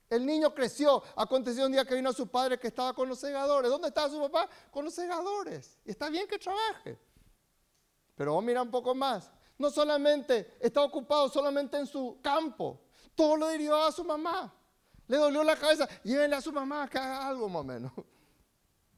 El 0.10 0.26
niño 0.26 0.56
creció. 0.56 1.04
Aconteció 1.16 1.68
un 1.68 1.72
día 1.72 1.86
que 1.86 1.94
vino 1.94 2.10
a 2.10 2.14
su 2.14 2.28
padre 2.28 2.58
que 2.58 2.70
estaba 2.70 2.92
con 2.94 3.08
los 3.08 3.20
segadores. 3.20 3.70
¿Dónde 3.70 3.90
estaba 3.90 4.10
su 4.10 4.20
papá? 4.20 4.50
Con 4.72 4.86
los 4.86 4.96
segadores. 4.96 5.78
Está 5.86 6.10
bien 6.10 6.28
que 6.28 6.40
trabaje. 6.40 6.98
Pero 8.16 8.34
vos 8.34 8.44
mira 8.44 8.64
un 8.64 8.72
poco 8.72 8.96
más. 8.96 9.30
No 9.56 9.70
solamente 9.70 10.58
está 10.60 10.82
ocupado 10.82 11.30
solamente 11.30 11.78
en 11.78 11.86
su 11.86 12.18
campo. 12.20 12.82
Todo 13.14 13.38
lo 13.38 13.48
derivaba 13.50 13.86
a 13.86 13.92
su 13.92 14.04
mamá. 14.04 14.52
Le 15.06 15.18
dolió 15.18 15.44
la 15.44 15.58
cabeza. 15.58 15.88
Llévenle 16.04 16.38
a 16.38 16.42
su 16.42 16.52
mamá 16.52 16.90
que 16.90 16.98
haga 16.98 17.28
algo 17.28 17.48
más 17.48 17.62
o 17.62 17.66
menos. 17.66 17.92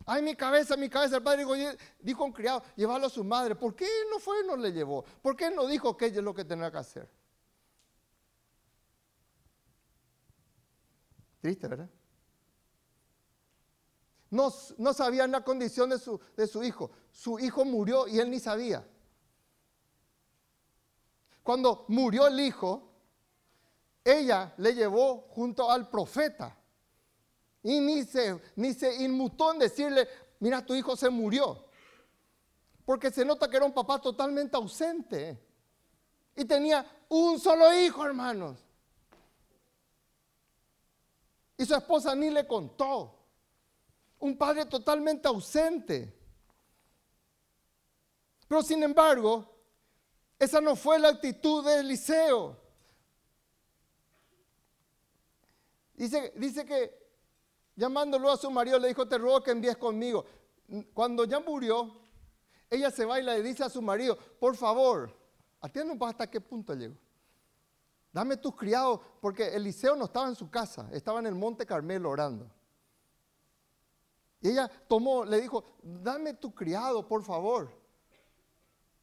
Ay, 0.06 0.22
mi 0.22 0.36
cabeza, 0.36 0.76
mi 0.78 0.90
cabeza. 0.90 1.18
El 1.18 1.24
padre 1.24 1.46
dijo, 1.46 1.54
dijo 2.00 2.24
un 2.24 2.32
criado, 2.32 2.64
llévalo 2.76 3.08
a 3.08 3.10
su 3.10 3.24
madre. 3.24 3.56
¿Por 3.56 3.76
qué 3.76 3.88
no 4.10 4.20
fue 4.20 4.42
y 4.44 4.48
no 4.48 4.56
le 4.56 4.72
llevó? 4.72 5.04
¿Por 5.22 5.36
qué 5.36 5.52
no 5.52 5.68
dijo 5.68 5.96
que 5.96 6.08
es 6.08 6.16
lo 6.16 6.34
que 6.34 6.46
tenía 6.46 6.72
que 6.72 6.78
hacer? 6.78 7.10
Triste, 11.40 11.68
¿verdad? 11.68 11.90
No, 14.30 14.54
no 14.78 14.94
sabían 14.94 15.32
la 15.32 15.44
condición 15.44 15.90
de 15.90 16.48
su 16.48 16.64
hijo. 16.64 16.92
Su 17.12 17.40
hijo 17.40 17.66
murió 17.66 18.08
y 18.08 18.20
él 18.20 18.30
ni 18.30 18.40
sabía. 18.40 18.88
Cuando 21.44 21.86
murió 21.90 22.28
el 22.28 22.40
hijo, 22.40 22.94
ella 24.04 24.54
le 24.58 24.74
llevó 24.74 25.28
junto 25.30 25.70
al 25.70 25.90
profeta. 25.90 26.58
Y 27.64 27.80
ni 27.80 28.04
se, 28.04 28.40
ni 28.56 28.74
se 28.74 29.04
inmutó 29.04 29.54
en 29.54 29.60
decirle, 29.60 30.08
mira, 30.40 30.66
tu 30.66 30.74
hijo 30.74 30.96
se 30.96 31.10
murió. 31.10 31.66
Porque 32.86 33.12
se 33.12 33.24
nota 33.24 33.50
que 33.50 33.58
era 33.58 33.66
un 33.66 33.74
papá 33.74 34.02
totalmente 34.02 34.58
ausente. 34.58 35.40
Y 36.36 36.46
tenía 36.46 36.86
un 37.10 37.40
solo 37.40 37.72
hijo, 37.74 38.06
hermanos. 38.06 38.58
Y 41.58 41.66
su 41.66 41.76
esposa 41.76 42.16
ni 42.16 42.32
le 42.32 42.48
contó. 42.48 43.20
Un 44.20 44.38
padre 44.38 44.66
totalmente 44.66 45.28
ausente. 45.28 46.18
Pero 48.48 48.64
sin 48.64 48.82
embargo, 48.82 49.48
esa 50.40 50.60
no 50.60 50.76
fue 50.76 50.98
la 50.98 51.10
actitud 51.10 51.64
de 51.64 51.80
Eliseo. 51.80 52.60
Dice, 55.94 56.34
dice 56.36 56.66
que 56.66 57.01
llamándolo 57.76 58.32
a 58.32 58.38
su 58.38 58.50
marido 58.52 58.80
le 58.80 58.90
dijo, 58.90 59.08
te 59.08 59.18
ruego 59.18 59.42
que 59.44 59.52
envíes 59.52 59.78
conmigo. 59.78 60.26
Cuando 60.94 61.26
ya 61.26 61.40
murió, 61.40 62.02
ella 62.70 62.90
se 62.92 63.06
va 63.06 63.20
y 63.20 63.24
le 63.24 63.42
dice 63.44 63.64
a 63.64 63.70
su 63.70 63.82
marido, 63.82 64.18
por 64.40 64.56
favor, 64.56 65.14
poco 65.62 66.08
hasta 66.08 66.30
qué 66.30 66.40
punto 66.40 66.74
llegó. 66.74 66.96
Dame 68.14 68.38
tus 68.38 68.56
criados, 68.56 69.00
porque 69.22 69.48
Eliseo 69.56 69.96
no 69.96 70.06
estaba 70.06 70.28
en 70.28 70.36
su 70.36 70.50
casa, 70.50 70.90
estaba 70.92 71.20
en 71.20 71.28
el 71.28 71.36
monte 71.36 71.66
Carmelo 71.66 72.10
orando. 72.10 72.50
Y 74.42 74.50
ella 74.50 74.70
tomó, 74.88 75.24
le 75.24 75.40
dijo, 75.40 75.64
dame 75.82 76.34
tu 76.34 76.54
criado, 76.54 77.08
por 77.08 77.24
favor. 77.24 77.72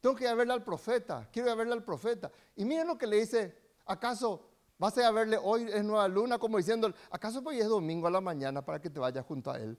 Tengo 0.01 0.15
que 0.15 0.25
ir 0.25 0.29
a 0.29 0.35
verle 0.35 0.53
al 0.53 0.63
profeta, 0.63 1.27
quiero 1.31 1.47
ir 1.47 1.53
a 1.53 1.55
verle 1.55 1.73
al 1.73 1.83
profeta. 1.83 2.31
Y 2.55 2.65
miren 2.65 2.87
lo 2.87 2.97
que 2.97 3.07
le 3.07 3.17
dice, 3.17 3.57
¿acaso 3.85 4.48
vas 4.79 4.97
a 4.97 5.11
verle 5.11 5.37
hoy 5.37 5.69
es 5.71 5.83
nueva 5.83 6.07
luna? 6.07 6.39
Como 6.39 6.57
diciendo, 6.57 6.91
¿acaso 7.11 7.43
hoy 7.45 7.59
es 7.59 7.67
domingo 7.67 8.07
a 8.07 8.11
la 8.11 8.21
mañana 8.21 8.65
para 8.65 8.81
que 8.81 8.89
te 8.89 8.99
vayas 8.99 9.23
junto 9.25 9.51
a 9.51 9.59
él? 9.59 9.77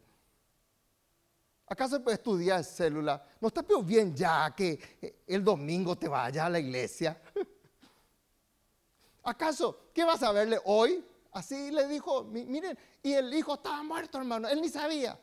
¿Acaso 1.67 2.03
puedes 2.03 2.19
estudiar 2.19 2.63
célula? 2.63 3.25
¿No 3.41 3.49
está 3.49 3.65
bien 3.83 4.15
ya 4.15 4.53
que 4.55 5.23
el 5.27 5.43
domingo 5.43 5.97
te 5.97 6.09
vayas 6.09 6.45
a 6.45 6.51
la 6.51 6.59
iglesia? 6.59 7.21
¿Acaso 9.23 9.91
qué 9.95 10.05
vas 10.05 10.23
a 10.23 10.33
verle 10.33 10.61
hoy? 10.65 11.05
Así 11.33 11.71
le 11.71 11.87
dijo, 11.87 12.25
miren, 12.25 12.77
y 13.03 13.13
el 13.13 13.33
hijo 13.33 13.55
estaba 13.55 13.83
muerto, 13.83 14.19
hermano, 14.19 14.49
él 14.49 14.61
ni 14.61 14.69
sabía. 14.69 15.19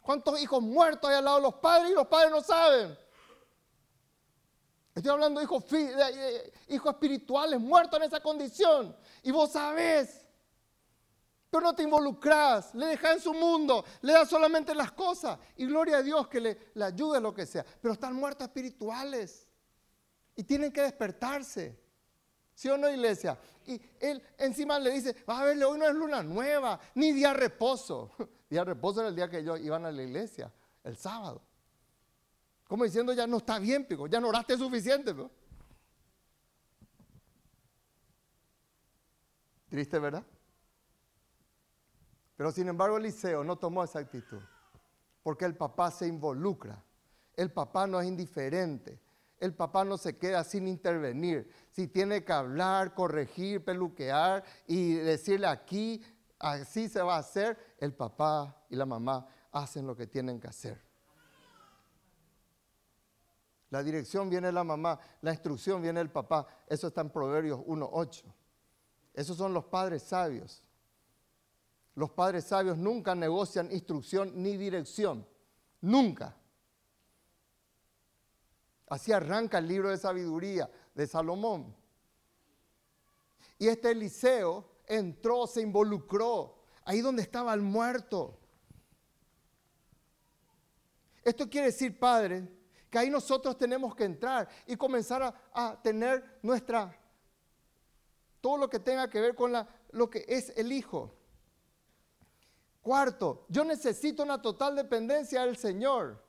¿Cuántos 0.00 0.40
hijos 0.40 0.62
muertos 0.62 1.10
hay 1.10 1.16
al 1.16 1.24
lado 1.24 1.38
de 1.38 1.42
los 1.42 1.54
padres 1.54 1.90
y 1.90 1.94
los 1.94 2.06
padres 2.06 2.30
no 2.30 2.40
saben? 2.40 2.96
Estoy 4.96 5.12
hablando 5.12 5.40
de 5.40 5.44
hijos, 5.44 5.64
hijos 6.68 6.92
espirituales 6.94 7.60
muertos 7.60 8.00
en 8.00 8.06
esa 8.06 8.18
condición. 8.20 8.96
Y 9.22 9.30
vos 9.30 9.52
sabés. 9.52 10.24
Pero 11.50 11.64
no 11.64 11.74
te 11.74 11.82
involucras, 11.82 12.74
le 12.74 12.86
dejas 12.86 13.16
en 13.16 13.20
su 13.20 13.34
mundo, 13.34 13.84
le 14.00 14.14
das 14.14 14.28
solamente 14.28 14.74
las 14.74 14.92
cosas. 14.92 15.38
Y 15.56 15.66
gloria 15.66 15.98
a 15.98 16.02
Dios 16.02 16.28
que 16.28 16.40
le, 16.40 16.58
le 16.72 16.84
ayude 16.84 17.20
lo 17.20 17.34
que 17.34 17.44
sea. 17.44 17.64
Pero 17.80 17.92
están 17.92 18.14
muertos 18.14 18.46
espirituales. 18.46 19.46
Y 20.34 20.44
tienen 20.44 20.72
que 20.72 20.80
despertarse. 20.80 21.78
¿Sí 22.54 22.70
o 22.70 22.78
no, 22.78 22.88
iglesia? 22.88 23.38
Y 23.66 23.78
él 24.00 24.22
encima 24.38 24.78
le 24.78 24.92
dice, 24.92 25.14
va 25.28 25.40
a 25.40 25.44
verle, 25.44 25.66
hoy 25.66 25.78
no 25.78 25.86
es 25.86 25.94
luna 25.94 26.22
nueva, 26.22 26.80
ni 26.94 27.12
día 27.12 27.34
reposo. 27.34 28.12
Día 28.48 28.62
reposo 28.62 29.00
era 29.00 29.08
el 29.08 29.16
día 29.16 29.28
que 29.28 29.40
ellos 29.40 29.58
iban 29.58 29.84
a 29.84 29.90
la 29.90 30.02
iglesia, 30.04 30.52
el 30.84 30.96
sábado. 30.96 31.42
Como 32.68 32.84
diciendo, 32.84 33.12
ya 33.12 33.26
no 33.26 33.38
está 33.38 33.58
bien, 33.58 33.84
pico, 33.84 34.06
ya 34.06 34.20
no 34.20 34.28
oraste 34.28 34.56
suficiente. 34.56 35.14
Triste, 39.68 39.98
¿verdad? 39.98 40.24
Pero 42.36 42.52
sin 42.52 42.68
embargo 42.68 42.98
Eliseo 42.98 43.42
no 43.44 43.56
tomó 43.56 43.82
esa 43.82 43.98
actitud, 43.98 44.42
porque 45.22 45.44
el 45.44 45.56
papá 45.56 45.90
se 45.90 46.06
involucra, 46.06 46.82
el 47.34 47.50
papá 47.50 47.86
no 47.86 48.00
es 48.00 48.06
indiferente, 48.06 49.00
el 49.38 49.54
papá 49.54 49.84
no 49.84 49.96
se 49.96 50.16
queda 50.16 50.44
sin 50.44 50.68
intervenir. 50.68 51.50
Si 51.70 51.88
tiene 51.88 52.24
que 52.24 52.32
hablar, 52.32 52.94
corregir, 52.94 53.64
peluquear 53.64 54.44
y 54.66 54.94
decirle 54.94 55.46
aquí, 55.46 56.02
así 56.38 56.88
se 56.88 57.00
va 57.02 57.16
a 57.16 57.20
hacer, 57.20 57.76
el 57.78 57.94
papá 57.94 58.64
y 58.68 58.76
la 58.76 58.86
mamá 58.86 59.26
hacen 59.52 59.86
lo 59.86 59.96
que 59.96 60.06
tienen 60.06 60.38
que 60.40 60.48
hacer. 60.48 60.85
La 63.70 63.82
dirección 63.82 64.30
viene 64.30 64.52
la 64.52 64.64
mamá, 64.64 64.98
la 65.22 65.32
instrucción 65.32 65.82
viene 65.82 65.98
del 65.98 66.10
papá. 66.10 66.46
Eso 66.66 66.88
está 66.88 67.00
en 67.00 67.10
Proverbios 67.10 67.60
1.8. 67.60 68.22
Esos 69.12 69.36
son 69.36 69.52
los 69.52 69.64
padres 69.64 70.02
sabios. 70.02 70.62
Los 71.94 72.10
padres 72.10 72.44
sabios 72.44 72.76
nunca 72.76 73.14
negocian 73.14 73.72
instrucción 73.72 74.30
ni 74.42 74.56
dirección. 74.56 75.26
Nunca. 75.80 76.36
Así 78.88 79.12
arranca 79.12 79.58
el 79.58 79.66
libro 79.66 79.90
de 79.90 79.96
sabiduría 79.96 80.70
de 80.94 81.06
Salomón. 81.06 81.74
Y 83.58 83.68
este 83.68 83.90
Eliseo 83.90 84.68
entró, 84.86 85.46
se 85.46 85.62
involucró, 85.62 86.58
ahí 86.84 87.00
donde 87.00 87.22
estaba 87.22 87.52
el 87.54 87.62
muerto. 87.62 88.38
Esto 91.24 91.48
quiere 91.48 91.68
decir, 91.68 91.98
Padre, 91.98 92.46
que 92.96 93.00
ahí 93.00 93.10
nosotros 93.10 93.58
tenemos 93.58 93.94
que 93.94 94.04
entrar 94.04 94.48
y 94.66 94.74
comenzar 94.74 95.34
a, 95.52 95.82
tener 95.82 96.38
nuestra, 96.40 96.98
todo 98.40 98.56
lo 98.56 98.70
que 98.70 98.80
tenga 98.80 99.06
que 99.10 99.20
ver 99.20 99.34
con 99.34 99.52
lo 99.90 100.08
que 100.08 100.24
es 100.26 100.50
el 100.56 100.72
Hijo. 100.72 101.12
Cuarto, 102.80 103.44
yo 103.50 103.64
necesito 103.64 104.22
una 104.22 104.40
total 104.40 104.76
dependencia 104.76 105.44
del 105.44 105.58
Señor. 105.58 106.24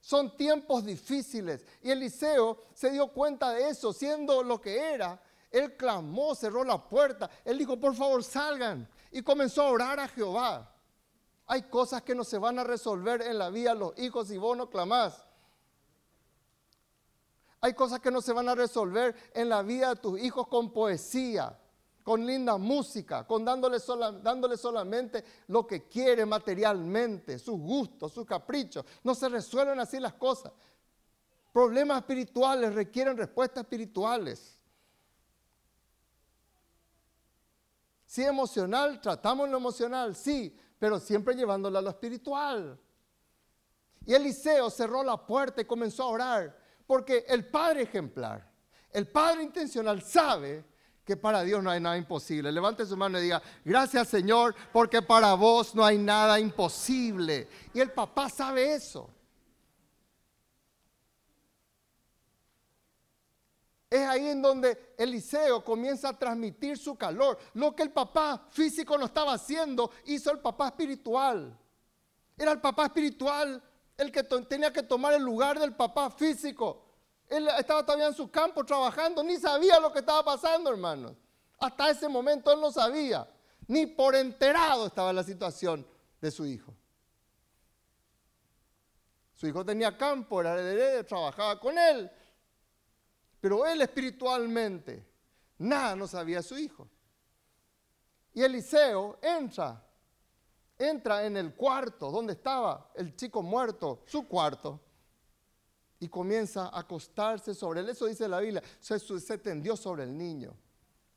Son 0.00 0.34
tiempos 0.38 0.86
difíciles. 0.86 1.66
Y 1.82 1.90
Eliseo 1.90 2.62
se 2.72 2.90
dio 2.92 3.08
cuenta 3.08 3.50
de 3.50 3.68
eso, 3.68 3.92
siendo 3.92 4.42
lo 4.42 4.58
que 4.58 4.94
era. 4.94 5.22
Él 5.50 5.76
clamó, 5.76 6.34
cerró 6.34 6.64
la 6.64 6.82
puerta. 6.82 7.28
Él 7.44 7.58
dijo, 7.58 7.78
por 7.78 7.94
favor, 7.94 8.24
salgan. 8.24 8.88
Y 9.10 9.20
comenzó 9.20 9.60
a 9.64 9.70
orar 9.70 10.00
a 10.00 10.08
Jehová. 10.08 10.74
Hay 11.46 11.64
cosas 11.64 12.00
que 12.00 12.14
no 12.14 12.24
se 12.24 12.38
van 12.38 12.58
a 12.58 12.64
resolver 12.64 13.20
en 13.20 13.36
la 13.36 13.50
vida 13.50 13.74
los 13.74 13.98
hijos 13.98 14.30
y 14.30 14.38
vos 14.38 14.56
no 14.56 14.70
clamás. 14.70 15.26
Hay 17.60 17.74
cosas 17.74 18.00
que 18.00 18.10
no 18.10 18.22
se 18.22 18.32
van 18.32 18.48
a 18.48 18.54
resolver 18.54 19.14
en 19.34 19.48
la 19.48 19.62
vida 19.62 19.90
de 19.90 20.00
tus 20.00 20.18
hijos 20.20 20.46
con 20.48 20.72
poesía, 20.72 21.58
con 22.02 22.24
linda 22.24 22.56
música, 22.56 23.26
con 23.26 23.44
dándole, 23.44 23.78
solamente 23.78 25.24
lo 25.48 25.66
que 25.66 25.86
quiere 25.86 26.24
materialmente, 26.24 27.38
sus 27.38 27.58
gustos, 27.58 28.12
sus 28.12 28.26
caprichos. 28.26 28.84
No 29.04 29.14
se 29.14 29.28
resuelven 29.28 29.78
así 29.78 30.00
las 30.00 30.14
cosas. 30.14 30.52
Problemas 31.52 31.98
espirituales 31.98 32.74
requieren 32.74 33.16
respuestas 33.16 33.64
espirituales. 33.64 34.56
Si 38.06 38.24
emocional, 38.24 39.00
tratamos 39.00 39.48
lo 39.50 39.58
emocional, 39.58 40.16
sí, 40.16 40.56
pero 40.78 40.98
siempre 40.98 41.34
llevándolo 41.34 41.78
a 41.78 41.82
lo 41.82 41.90
espiritual. 41.90 42.80
Y 44.06 44.14
Eliseo 44.14 44.70
cerró 44.70 45.04
la 45.04 45.24
puerta 45.26 45.60
y 45.60 45.64
comenzó 45.66 46.04
a 46.04 46.06
orar, 46.06 46.59
porque 46.90 47.24
el 47.28 47.46
padre 47.46 47.82
ejemplar, 47.82 48.44
el 48.90 49.06
padre 49.06 49.44
intencional 49.44 50.02
sabe 50.02 50.64
que 51.04 51.16
para 51.16 51.44
Dios 51.44 51.62
no 51.62 51.70
hay 51.70 51.78
nada 51.78 51.96
imposible. 51.96 52.50
Levante 52.50 52.84
su 52.84 52.96
mano 52.96 53.16
y 53.16 53.22
diga, 53.22 53.40
gracias 53.64 54.08
Señor, 54.08 54.56
porque 54.72 55.00
para 55.00 55.34
vos 55.34 55.72
no 55.72 55.84
hay 55.84 55.98
nada 55.98 56.40
imposible. 56.40 57.46
Y 57.72 57.78
el 57.78 57.92
papá 57.92 58.28
sabe 58.28 58.74
eso. 58.74 59.08
Es 63.88 64.08
ahí 64.08 64.26
en 64.26 64.42
donde 64.42 64.94
Eliseo 64.98 65.64
comienza 65.64 66.08
a 66.08 66.18
transmitir 66.18 66.76
su 66.76 66.96
calor. 66.96 67.38
Lo 67.54 67.72
que 67.76 67.84
el 67.84 67.92
papá 67.92 68.48
físico 68.50 68.98
no 68.98 69.04
estaba 69.04 69.34
haciendo, 69.34 69.92
hizo 70.06 70.32
el 70.32 70.40
papá 70.40 70.66
espiritual. 70.66 71.56
Era 72.36 72.50
el 72.50 72.60
papá 72.60 72.86
espiritual 72.86 73.62
el 74.00 74.10
que 74.10 74.22
tenía 74.22 74.72
que 74.72 74.82
tomar 74.82 75.12
el 75.14 75.22
lugar 75.22 75.58
del 75.58 75.74
papá 75.74 76.10
físico. 76.10 76.86
Él 77.28 77.48
estaba 77.58 77.84
todavía 77.84 78.06
en 78.06 78.14
su 78.14 78.30
campo 78.30 78.64
trabajando, 78.64 79.22
ni 79.22 79.36
sabía 79.36 79.78
lo 79.78 79.92
que 79.92 80.00
estaba 80.00 80.24
pasando, 80.24 80.70
hermanos. 80.70 81.12
Hasta 81.58 81.90
ese 81.90 82.08
momento 82.08 82.50
él 82.50 82.60
no 82.60 82.72
sabía, 82.72 83.28
ni 83.66 83.86
por 83.86 84.14
enterado 84.14 84.86
estaba 84.86 85.12
la 85.12 85.22
situación 85.22 85.86
de 86.20 86.30
su 86.30 86.46
hijo. 86.46 86.74
Su 89.34 89.46
hijo 89.46 89.64
tenía 89.64 89.96
campo, 89.96 90.40
era 90.40 90.54
heredero, 90.54 91.06
trabajaba 91.06 91.60
con 91.60 91.78
él. 91.78 92.10
Pero 93.40 93.66
él 93.66 93.80
espiritualmente, 93.82 95.06
nada 95.58 95.94
no 95.94 96.06
sabía 96.06 96.42
su 96.42 96.58
hijo. 96.58 96.88
Y 98.32 98.42
Eliseo 98.42 99.18
entra, 99.22 99.82
entra 100.80 101.26
en 101.26 101.36
el 101.36 101.54
cuarto 101.54 102.10
donde 102.10 102.32
estaba 102.32 102.90
el 102.94 103.14
chico 103.14 103.42
muerto, 103.42 104.02
su 104.06 104.26
cuarto, 104.26 104.80
y 106.00 106.08
comienza 106.08 106.68
a 106.68 106.80
acostarse 106.80 107.54
sobre 107.54 107.80
él. 107.80 107.90
Eso 107.90 108.06
dice 108.06 108.26
la 108.26 108.40
Biblia, 108.40 108.62
se, 108.80 108.98
se 108.98 109.38
tendió 109.38 109.76
sobre 109.76 110.04
el 110.04 110.16
niño. 110.16 110.56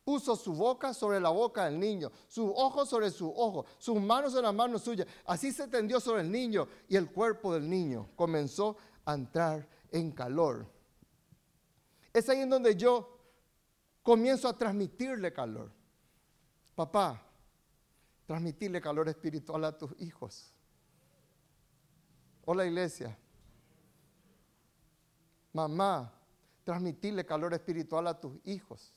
Puso 0.03 0.35
su 0.35 0.53
boca 0.53 0.93
sobre 0.93 1.21
la 1.21 1.29
boca 1.29 1.63
del 1.63 1.79
niño, 1.79 2.11
sus 2.27 2.51
ojos 2.53 2.89
sobre 2.89 3.09
sus 3.09 3.31
ojos, 3.33 3.65
sus 3.77 4.01
manos 4.01 4.33
sobre 4.33 4.43
las 4.43 4.53
manos 4.53 4.81
suyas. 4.81 5.07
Así 5.25 5.53
se 5.53 5.69
tendió 5.69 6.01
sobre 6.01 6.21
el 6.23 6.29
niño 6.29 6.67
y 6.89 6.97
el 6.97 7.09
cuerpo 7.09 7.53
del 7.53 7.69
niño 7.69 8.09
comenzó 8.17 8.75
a 9.05 9.13
entrar 9.13 9.65
en 9.91 10.11
calor. 10.11 10.67
Es 12.11 12.27
ahí 12.27 12.41
en 12.41 12.49
donde 12.49 12.75
yo 12.75 13.17
comienzo 14.01 14.49
a 14.49 14.57
transmitirle 14.57 15.31
calor. 15.31 15.71
Papá, 16.75 17.25
transmitirle 18.25 18.81
calor 18.81 19.09
espiritual 19.09 19.65
a 19.65 19.77
tus 19.77 19.91
hijos. 19.99 20.53
Hola 22.45 22.65
iglesia. 22.65 23.17
Mamá, 25.53 26.11
transmitirle 26.63 27.25
calor 27.25 27.53
espiritual 27.53 28.07
a 28.07 28.19
tus 28.19 28.33
hijos. 28.45 28.93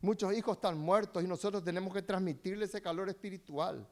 Muchos 0.00 0.34
hijos 0.34 0.56
están 0.56 0.78
muertos 0.78 1.22
y 1.22 1.28
nosotros 1.28 1.62
tenemos 1.62 1.94
que 1.94 2.02
transmitirle 2.02 2.64
ese 2.64 2.82
calor 2.82 3.08
espiritual. 3.08 3.88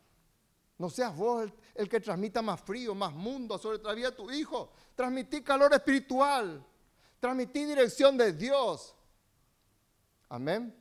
No 0.76 0.90
seas 0.90 1.14
vos 1.14 1.48
el, 1.74 1.88
que 1.88 2.00
transmita 2.00 2.42
más 2.42 2.60
frío, 2.60 2.94
más 2.94 3.12
mundo 3.12 3.58
sobre 3.58 3.78
la 3.82 3.92
vida 3.92 4.10
de 4.10 4.16
tu 4.16 4.30
hijo. 4.30 4.72
Transmití 4.96 5.42
calor 5.42 5.72
espiritual. 5.72 6.66
Transmití 7.20 7.64
dirección 7.64 8.16
de 8.16 8.32
Dios. 8.32 8.96
Amén. 10.30 10.74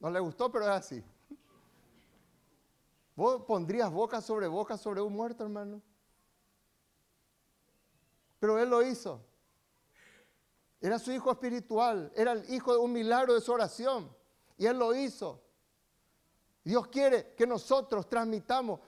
No 0.00 0.08
le 0.08 0.20
gustó, 0.20 0.50
pero 0.50 0.64
es 0.64 0.70
así. 0.70 1.04
¿Vos 3.14 3.42
pondrías 3.42 3.90
boca 3.90 4.22
sobre 4.22 4.46
boca 4.46 4.78
sobre 4.78 5.02
un 5.02 5.12
muerto, 5.12 5.42
hermano? 5.42 5.82
Pero 8.38 8.58
él 8.58 8.70
lo 8.70 8.82
hizo. 8.82 9.20
Era 10.80 10.98
su 10.98 11.10
hijo 11.10 11.32
espiritual, 11.32 12.12
era 12.14 12.32
el 12.32 12.48
hijo 12.52 12.72
de 12.72 12.78
un 12.78 12.92
milagro 12.92 13.34
de 13.34 13.40
su 13.40 13.52
oración. 13.52 14.14
Y 14.56 14.66
Él 14.66 14.78
lo 14.78 14.94
hizo. 14.94 15.42
Dios 16.62 16.86
quiere 16.88 17.34
que 17.34 17.46
nosotros 17.46 18.08
transmitamos 18.08 18.80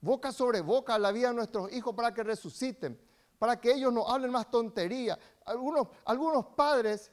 boca 0.00 0.32
sobre 0.32 0.60
boca 0.60 0.98
la 0.98 1.12
vida 1.12 1.28
de 1.28 1.34
nuestros 1.34 1.72
hijos 1.72 1.94
para 1.94 2.12
que 2.14 2.22
resuciten, 2.22 3.00
para 3.38 3.60
que 3.60 3.72
ellos 3.72 3.92
no 3.92 4.06
hablen 4.06 4.30
más 4.30 4.50
tontería. 4.50 5.18
Algunos, 5.44 5.88
algunos 6.04 6.46
padres 6.46 7.10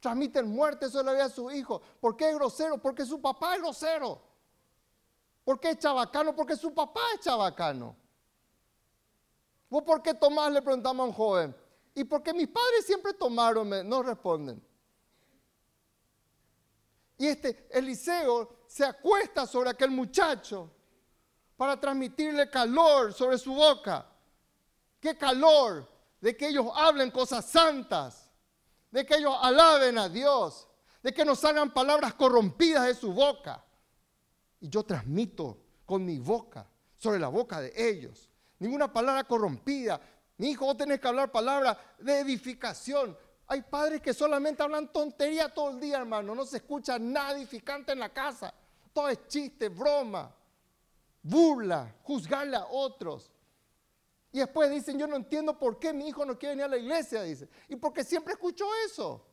transmiten 0.00 0.48
muerte 0.48 0.88
sobre 0.88 1.14
de 1.14 1.30
sus 1.30 1.52
hijos. 1.52 1.80
¿Por 2.00 2.16
qué 2.16 2.30
es 2.30 2.34
grosero? 2.34 2.78
Porque 2.78 3.04
su 3.04 3.20
papá 3.20 3.54
es 3.54 3.62
grosero. 3.62 4.20
¿Por 5.44 5.60
qué 5.60 5.70
es 5.70 5.78
chabacano? 5.78 6.34
Porque 6.34 6.56
su 6.56 6.74
papá 6.74 7.00
es 7.14 7.20
chabacano. 7.20 7.96
¿Vos 9.68 9.82
por 9.82 10.02
qué 10.02 10.14
Tomás 10.14 10.52
le 10.52 10.62
preguntamos 10.62 11.04
a 11.04 11.08
un 11.08 11.12
joven? 11.12 11.56
¿Y 11.94 12.04
por 12.04 12.22
qué 12.22 12.32
mis 12.32 12.48
padres 12.48 12.86
siempre 12.86 13.14
tomaron? 13.14 13.88
No 13.88 14.02
responden. 14.02 14.62
Y 17.18 17.26
este 17.26 17.66
Eliseo 17.70 18.64
se 18.66 18.84
acuesta 18.84 19.46
sobre 19.46 19.70
aquel 19.70 19.90
muchacho 19.90 20.70
para 21.56 21.80
transmitirle 21.80 22.50
calor 22.50 23.12
sobre 23.12 23.38
su 23.38 23.54
boca. 23.54 24.06
¿Qué 25.00 25.16
calor? 25.16 25.88
De 26.20 26.36
que 26.36 26.48
ellos 26.48 26.66
hablen 26.74 27.10
cosas 27.10 27.44
santas, 27.46 28.25
de 28.96 29.04
que 29.04 29.16
ellos 29.16 29.36
alaben 29.42 29.98
a 29.98 30.08
Dios, 30.08 30.66
de 31.02 31.12
que 31.12 31.22
no 31.22 31.36
salgan 31.36 31.70
palabras 31.74 32.14
corrompidas 32.14 32.86
de 32.86 32.94
su 32.94 33.12
boca. 33.12 33.62
Y 34.58 34.70
yo 34.70 34.84
transmito 34.84 35.58
con 35.84 36.02
mi 36.02 36.18
boca 36.18 36.66
sobre 36.96 37.18
la 37.18 37.28
boca 37.28 37.60
de 37.60 37.74
ellos. 37.76 38.30
Ninguna 38.58 38.90
palabra 38.90 39.24
corrompida, 39.24 40.00
mi 40.38 40.52
hijo, 40.52 40.64
vos 40.64 40.78
tenés 40.78 40.98
que 40.98 41.08
hablar 41.08 41.30
palabras 41.30 41.76
de 41.98 42.20
edificación. 42.20 43.14
Hay 43.48 43.60
padres 43.60 44.00
que 44.00 44.14
solamente 44.14 44.62
hablan 44.62 44.90
tontería 44.90 45.52
todo 45.52 45.72
el 45.72 45.80
día, 45.80 45.98
hermano. 45.98 46.34
No 46.34 46.46
se 46.46 46.56
escucha 46.56 46.98
nada 46.98 47.32
edificante 47.32 47.92
en 47.92 47.98
la 47.98 48.08
casa. 48.08 48.54
Todo 48.94 49.10
es 49.10 49.28
chiste, 49.28 49.68
broma, 49.68 50.34
burla, 51.22 51.94
juzgarle 52.02 52.56
a 52.56 52.64
otros. 52.64 53.30
Y 54.36 54.40
después 54.40 54.70
dicen, 54.70 54.98
yo 54.98 55.06
no 55.06 55.16
entiendo 55.16 55.58
por 55.58 55.78
qué 55.78 55.94
mi 55.94 56.08
hijo 56.08 56.26
no 56.26 56.38
quiere 56.38 56.56
venir 56.56 56.66
a 56.66 56.68
la 56.68 56.76
iglesia, 56.76 57.22
dice. 57.22 57.48
Y 57.70 57.76
porque 57.76 58.04
siempre 58.04 58.34
escucho 58.34 58.66
eso. 58.84 59.26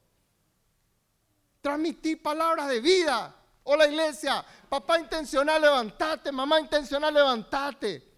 Transmití 1.59 2.15
palabras 2.15 2.69
de 2.69 2.79
vida. 2.79 3.35
Hola 3.63 3.85
iglesia, 3.85 4.45
papá 4.69 4.97
intencional, 4.97 5.61
levantate, 5.61 6.31
mamá 6.31 6.57
intencional, 6.57 7.13
levantate 7.13 8.13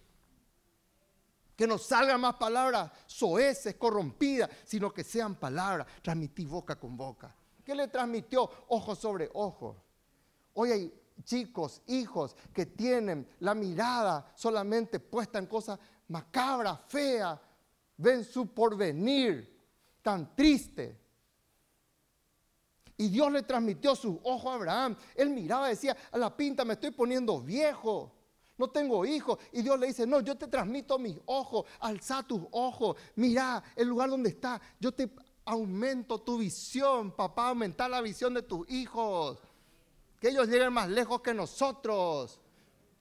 que 1.56 1.66
no 1.66 1.80
salgan 1.80 2.22
más 2.22 2.36
palabras 2.36 2.92
soeces, 3.08 3.74
corrompidas, 3.78 4.52
sino 4.64 4.94
que 4.94 5.04
sean 5.04 5.34
palabras. 5.34 5.88
Transmití 6.04 6.46
boca 6.46 6.80
con 6.80 6.96
boca. 6.96 7.36
¿Qué 7.64 7.74
le 7.74 7.88
transmitió? 7.88 8.48
Ojo 8.68 8.94
sobre 8.94 9.28
ojo. 9.34 9.76
Hoy 10.54 10.72
hay 10.72 11.06
chicos, 11.24 11.82
hijos 11.88 12.36
que 12.54 12.66
tienen 12.66 13.28
la 13.40 13.56
mirada 13.56 14.32
solamente 14.36 15.00
puesta 15.00 15.40
en 15.40 15.48
cosas 15.48 15.80
macabras, 16.08 16.80
feas. 16.88 17.40
Ven 17.98 18.24
su 18.24 18.48
porvenir 18.48 19.54
tan 20.02 20.36
triste. 20.36 21.00
Y 22.98 23.10
Dios 23.10 23.32
le 23.32 23.44
transmitió 23.44 23.96
sus 23.96 24.18
ojos 24.24 24.52
a 24.52 24.56
Abraham. 24.56 24.98
Él 25.16 25.30
miraba 25.30 25.68
y 25.68 25.72
decía, 25.72 25.96
a 26.12 26.18
la 26.18 26.36
pinta 26.36 26.64
me 26.64 26.74
estoy 26.74 26.92
poniendo 26.92 27.42
viejo 27.42 28.16
no 28.58 28.70
tengo 28.70 29.06
hijos. 29.06 29.40
Y 29.52 29.62
Dios 29.62 29.80
le 29.80 29.88
dice, 29.88 30.08
no, 30.08 30.22
yo 30.22 30.36
te 30.36 30.48
transmito 30.48 30.98
mis 30.98 31.18
ojos, 31.26 31.66
alza 31.80 32.24
tus 32.24 32.42
ojos, 32.52 32.96
mira 33.16 33.64
el 33.76 33.88
lugar 33.88 34.10
donde 34.10 34.30
está, 34.30 34.62
yo 34.80 34.92
te 34.92 35.10
aumento 35.46 36.20
tu 36.22 36.38
visión, 36.38 37.12
papá, 37.12 37.50
aumentar 37.50 37.90
la 37.90 38.02
visión 38.02 38.34
de 38.34 38.42
tus 38.42 38.70
hijos. 38.70 39.40
Que 40.20 40.30
ellos 40.30 40.48
lleguen 40.48 40.74
más 40.74 40.90
lejos 40.90 41.22
que 41.22 41.34
nosotros, 41.34 42.40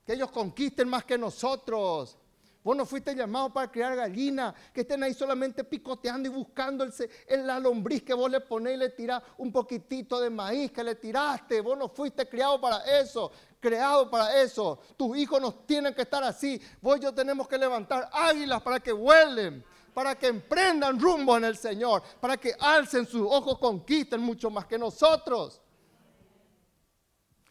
que 0.04 0.14
ellos 0.14 0.30
conquisten 0.30 0.88
más 0.88 1.04
que 1.04 1.16
nosotros. 1.16 2.18
Vos 2.64 2.74
no 2.74 2.86
fuiste 2.86 3.14
llamado 3.14 3.52
para 3.52 3.70
criar 3.70 3.94
gallinas 3.94 4.54
que 4.72 4.80
estén 4.80 5.02
ahí 5.02 5.12
solamente 5.12 5.62
picoteando 5.62 6.30
y 6.30 6.32
buscando 6.32 6.82
el, 6.82 7.46
la 7.46 7.60
lombriz 7.60 8.02
que 8.02 8.14
vos 8.14 8.30
le 8.30 8.40
ponés 8.40 8.74
y 8.74 8.76
le 8.78 8.88
tirás 8.88 9.22
un 9.36 9.52
poquitito 9.52 10.18
de 10.18 10.30
maíz 10.30 10.72
que 10.72 10.82
le 10.82 10.94
tiraste. 10.94 11.60
Vos 11.60 11.76
no 11.76 11.90
fuiste 11.90 12.26
criado 12.26 12.58
para 12.58 12.78
eso 13.00 13.30
creado 13.60 14.10
para 14.10 14.42
eso. 14.42 14.78
Tus 14.94 15.16
hijos 15.16 15.40
no 15.40 15.54
tienen 15.54 15.94
que 15.94 16.02
estar 16.02 16.22
así. 16.22 16.60
Vos 16.82 16.98
y 16.98 17.00
yo 17.00 17.14
tenemos 17.14 17.48
que 17.48 17.56
levantar 17.56 18.10
águilas 18.12 18.60
para 18.60 18.78
que 18.78 18.92
vuelen, 18.92 19.64
para 19.94 20.14
que 20.18 20.26
emprendan 20.26 21.00
rumbo 21.00 21.34
en 21.38 21.44
el 21.44 21.56
Señor, 21.56 22.02
para 22.20 22.36
que 22.36 22.54
alcen 22.60 23.06
sus 23.06 23.22
ojos, 23.22 23.58
conquisten 23.58 24.20
mucho 24.20 24.50
más 24.50 24.66
que 24.66 24.78
nosotros. 24.78 25.62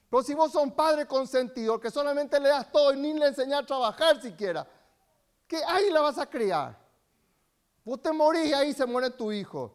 Pero 0.08 0.21
si 0.21 0.36
vos 0.36 0.52
sos 0.52 0.62
un 0.62 0.76
padre 0.76 1.08
consentido 1.08 1.80
que 1.80 1.89
solamente 1.89 2.39
le 2.39 2.49
das 2.49 2.71
todo 2.71 2.93
y 2.93 2.97
ni 2.97 3.13
le 3.13 3.30
enseñas 3.30 3.63
a 3.63 3.65
trabajar 3.65 4.21
siquiera, 4.21 4.67
¿qué 5.54 5.63
águila 5.63 6.02
vas 6.02 6.18
a 6.18 6.26
criar? 6.26 6.76
Vos 7.86 8.02
te 8.02 8.12
morís 8.12 8.48
y 8.48 8.54
ahí 8.54 8.74
se 8.74 8.88
muere 8.88 9.12
tu 9.12 9.32
hijo. 9.32 9.72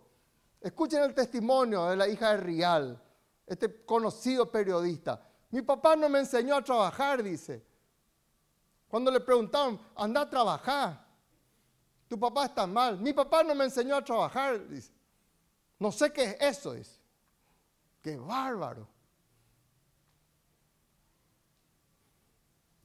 Escuchen 0.61 1.05
el 1.05 1.15
testimonio 1.15 1.87
de 1.87 1.95
la 1.95 2.09
hija 2.09 2.33
de 2.33 2.39
Rial, 2.39 3.01
este 3.47 3.85
conocido 3.85 4.51
periodista. 4.51 5.23
Mi 5.51 5.63
papá 5.63 5.95
no 5.95 6.09
me 6.09 6.19
enseñó 6.19 6.57
a 6.57 6.65
trabajar, 6.65 7.23
dice. 7.23 7.65
Cuando 8.89 9.09
le 9.13 9.21
preguntaron, 9.21 9.81
anda 9.95 10.23
a 10.23 10.29
trabajar. 10.29 11.07
Tu 12.09 12.19
papá 12.19 12.47
está 12.47 12.67
mal. 12.67 12.99
Mi 12.99 13.13
papá 13.13 13.45
no 13.45 13.55
me 13.55 13.67
enseñó 13.67 13.95
a 13.95 14.05
trabajar, 14.05 14.67
dice. 14.67 14.91
No 15.79 15.93
sé 15.93 16.13
qué 16.13 16.25
es 16.25 16.37
eso, 16.59 16.73
dice. 16.73 16.99
Qué 18.03 18.17
bárbaro. 18.17 18.89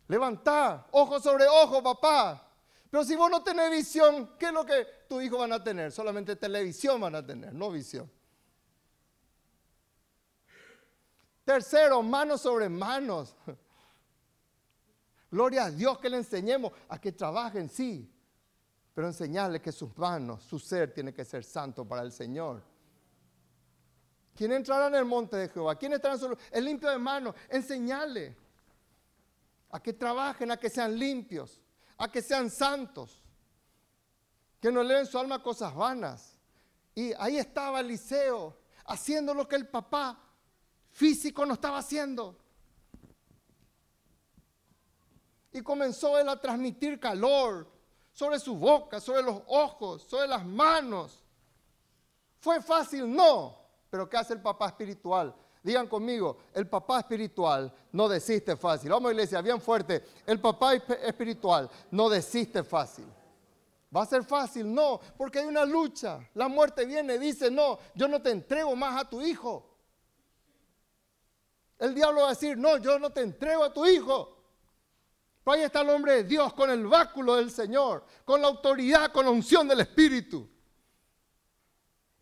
Levantá, 0.08 0.86
ojo 0.92 1.20
sobre 1.20 1.48
ojo, 1.48 1.82
papá. 1.82 2.53
Pero 2.94 3.06
si 3.06 3.16
vos 3.16 3.32
no 3.32 3.42
tenés 3.42 3.72
visión, 3.72 4.38
¿qué 4.38 4.46
es 4.46 4.54
lo 4.54 4.64
que 4.64 4.86
tus 5.10 5.24
hijos 5.24 5.40
van 5.40 5.52
a 5.52 5.64
tener? 5.64 5.92
Solamente 5.92 6.36
televisión 6.36 7.02
van 7.02 7.16
a 7.16 7.26
tener, 7.26 7.52
no 7.52 7.72
visión. 7.72 8.08
Tercero, 11.44 12.04
manos 12.04 12.42
sobre 12.42 12.70
manos. 12.70 13.36
Gloria 15.32 15.64
a 15.64 15.72
Dios 15.72 15.98
que 15.98 16.08
le 16.08 16.18
enseñemos 16.18 16.72
a 16.88 17.02
que 17.02 17.12
trabajen, 17.12 17.68
sí, 17.68 18.08
pero 18.94 19.08
enseñarle 19.08 19.60
que 19.60 19.72
sus 19.72 19.98
manos, 19.98 20.44
su 20.44 20.60
ser 20.60 20.94
tiene 20.94 21.12
que 21.16 21.26
ser 21.26 21.44
santo 21.44 21.84
para 21.86 22.04
el 22.04 22.12
Señor. 22.12 22.62
¿Quién 24.36 24.52
entrará 24.52 24.86
en 24.86 24.94
el 24.94 25.06
monte 25.06 25.36
de 25.36 25.50
Jehová? 25.50 25.76
¿Quién 25.80 25.94
estará 25.94 26.14
en 26.14 26.20
su 26.20 26.38
limpio 26.62 26.92
de 26.92 27.00
manos. 27.00 27.34
Enseñarle 27.50 28.38
a 29.72 29.82
que 29.82 29.94
trabajen, 29.94 30.52
a 30.52 30.58
que 30.58 30.70
sean 30.70 30.96
limpios, 30.96 31.63
a 32.04 32.12
que 32.12 32.22
sean 32.22 32.50
santos, 32.50 33.24
que 34.60 34.70
no 34.70 34.84
leen 34.84 35.06
su 35.06 35.18
alma 35.18 35.42
cosas 35.42 35.74
vanas. 35.74 36.38
Y 36.94 37.14
ahí 37.14 37.38
estaba 37.38 37.80
Eliseo 37.80 38.58
haciendo 38.88 39.34
lo 39.34 39.48
que 39.48 39.56
el 39.56 39.70
papá 39.70 40.20
físico 40.92 41.46
no 41.46 41.54
estaba 41.54 41.78
haciendo. 41.78 42.38
Y 45.54 45.62
comenzó 45.62 46.20
él 46.20 46.28
a 46.28 46.42
transmitir 46.42 47.00
calor 47.00 47.72
sobre 48.12 48.38
su 48.38 48.58
boca, 48.58 49.00
sobre 49.00 49.24
los 49.24 49.42
ojos, 49.48 50.04
sobre 50.04 50.28
las 50.28 50.46
manos. 50.46 51.24
¿Fue 52.38 52.62
fácil? 52.62 53.16
No. 53.16 53.58
Pero 53.90 54.10
¿qué 54.10 54.18
hace 54.18 54.34
el 54.34 54.42
papá 54.42 54.68
espiritual? 54.68 55.34
Digan 55.64 55.88
conmigo, 55.88 56.38
el 56.54 56.68
papá 56.68 57.00
espiritual 57.00 57.74
no 57.94 58.10
desiste 58.10 58.58
fácil. 58.58 58.92
Vamos 58.92 59.12
iglesia, 59.14 59.42
bien 59.42 59.62
fuerte. 59.62 60.04
El 60.26 60.42
papá 60.42 60.74
espiritual 60.74 61.70
no 61.90 62.10
desiste 62.10 62.64
fácil. 62.64 63.06
¿Va 63.96 64.02
a 64.02 64.06
ser 64.06 64.26
fácil? 64.26 64.74
No, 64.74 65.00
porque 65.18 65.40
hay 65.40 65.46
una 65.46 65.64
lucha. 65.64 66.20
La 66.34 66.50
muerte 66.50 66.86
viene, 66.86 67.18
dice, 67.18 67.50
no, 67.50 67.80
yo 67.96 68.10
no 68.10 68.22
te 68.22 68.32
entrego 68.32 68.76
más 68.76 69.02
a 69.02 69.10
tu 69.10 69.22
hijo. 69.22 69.70
El 71.80 71.96
diablo 71.96 72.22
va 72.22 72.28
a 72.28 72.30
decir, 72.32 72.58
no, 72.58 72.78
yo 72.78 73.00
no 73.00 73.12
te 73.12 73.22
entrego 73.22 73.64
a 73.64 73.74
tu 73.74 73.86
hijo. 73.86 74.38
Pero 75.46 75.56
ahí 75.56 75.64
está 75.64 75.82
el 75.82 75.90
hombre 75.92 76.16
de 76.16 76.24
Dios 76.26 76.54
con 76.54 76.72
el 76.72 76.86
báculo 76.88 77.36
del 77.36 77.52
Señor, 77.52 78.04
con 78.26 78.42
la 78.42 78.48
autoridad, 78.48 79.14
con 79.14 79.26
la 79.26 79.32
unción 79.32 79.68
del 79.68 79.80
Espíritu. 79.80 80.50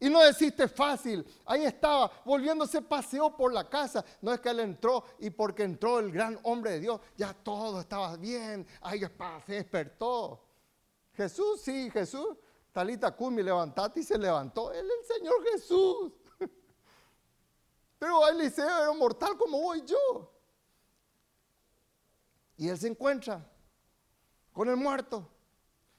Y 0.02 0.10
no 0.10 0.24
deciste 0.24 0.68
fácil. 0.68 1.24
Ahí 1.46 1.64
estaba, 1.64 2.12
volviéndose 2.26 2.82
paseó 2.82 3.38
por 3.38 3.54
la 3.54 3.70
casa. 3.70 4.04
No 4.20 4.34
es 4.34 4.40
que 4.40 4.50
él 4.50 4.60
entró 4.62 5.06
y 5.20 5.30
porque 5.30 5.62
entró 5.62 6.00
el 6.00 6.12
gran 6.12 6.40
hombre 6.42 6.72
de 6.72 6.80
Dios, 6.80 7.02
ya 7.16 7.36
todo 7.36 7.80
estaba 7.80 8.18
bien. 8.18 8.66
Ahí 8.82 9.02
se 9.46 9.54
despertó. 9.54 10.44
Jesús, 11.14 11.62
sí, 11.62 11.92
Jesús. 11.92 12.36
Talita 12.72 13.16
Kumi, 13.16 13.44
levantate 13.44 14.00
y 14.00 14.04
se 14.04 14.18
levantó. 14.18 14.74
Él 14.74 14.88
es 14.88 15.08
el 15.12 15.18
Señor 15.18 15.36
Jesús. 15.52 16.12
Pero 18.00 18.28
Eliseo 18.28 18.66
era 18.66 18.92
mortal 18.94 19.38
como 19.38 19.62
voy 19.62 19.84
yo. 19.86 20.34
Y 22.58 22.70
él 22.70 22.78
se 22.80 22.88
encuentra 22.88 23.48
con 24.52 24.68
el 24.68 24.78
muerto 24.78 25.30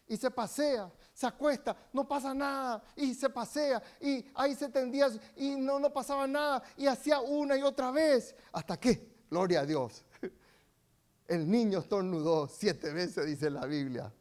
y 0.08 0.16
se 0.16 0.28
pasea, 0.28 0.90
se 1.12 1.26
acuesta, 1.26 1.76
no 1.92 2.06
pasa 2.06 2.32
nada 2.34 2.82
y 2.96 3.14
se 3.14 3.28
pasea 3.28 3.82
y 4.00 4.24
ahí 4.34 4.54
se 4.54 4.68
tendía 4.68 5.08
y 5.36 5.56
no, 5.56 5.78
no 5.78 5.92
pasaba 5.92 6.26
nada 6.26 6.62
y 6.76 6.86
hacía 6.86 7.20
una 7.20 7.56
y 7.56 7.62
otra 7.62 7.90
vez. 7.90 8.34
¿Hasta 8.52 8.78
qué? 8.78 9.24
Gloria 9.30 9.60
a 9.60 9.66
Dios. 9.66 10.04
El 11.28 11.50
niño 11.50 11.80
estornudó 11.80 12.48
siete 12.48 12.92
veces, 12.92 13.26
dice 13.26 13.50
la 13.50 13.66
Biblia. 13.66 14.12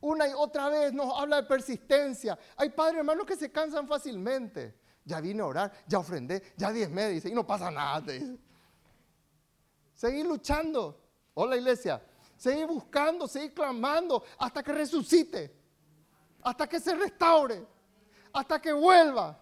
Una 0.00 0.28
y 0.28 0.32
otra 0.32 0.68
vez 0.68 0.92
nos 0.92 1.18
habla 1.18 1.42
de 1.42 1.48
persistencia. 1.48 2.38
Hay 2.56 2.70
padres 2.70 2.98
hermanos 2.98 3.26
que 3.26 3.36
se 3.36 3.50
cansan 3.50 3.86
fácilmente 3.86 4.86
ya 5.06 5.20
vine 5.20 5.40
a 5.40 5.46
orar, 5.46 5.72
ya 5.86 6.00
ofrendé, 6.00 6.42
ya 6.56 6.72
diezmé, 6.72 7.08
dice, 7.08 7.28
y 7.28 7.32
no 7.32 7.46
pasa 7.46 7.70
nada, 7.70 8.04
te 8.04 8.12
dice. 8.14 8.36
Seguir 9.94 10.26
luchando. 10.26 11.00
Hola 11.34 11.56
iglesia. 11.56 12.02
Seguir 12.36 12.66
buscando, 12.66 13.26
seguir 13.26 13.54
clamando 13.54 14.22
hasta 14.38 14.62
que 14.62 14.72
resucite, 14.72 15.54
hasta 16.42 16.66
que 16.66 16.78
se 16.78 16.94
restaure, 16.94 17.66
hasta 18.32 18.60
que 18.60 18.72
vuelva. 18.72 19.38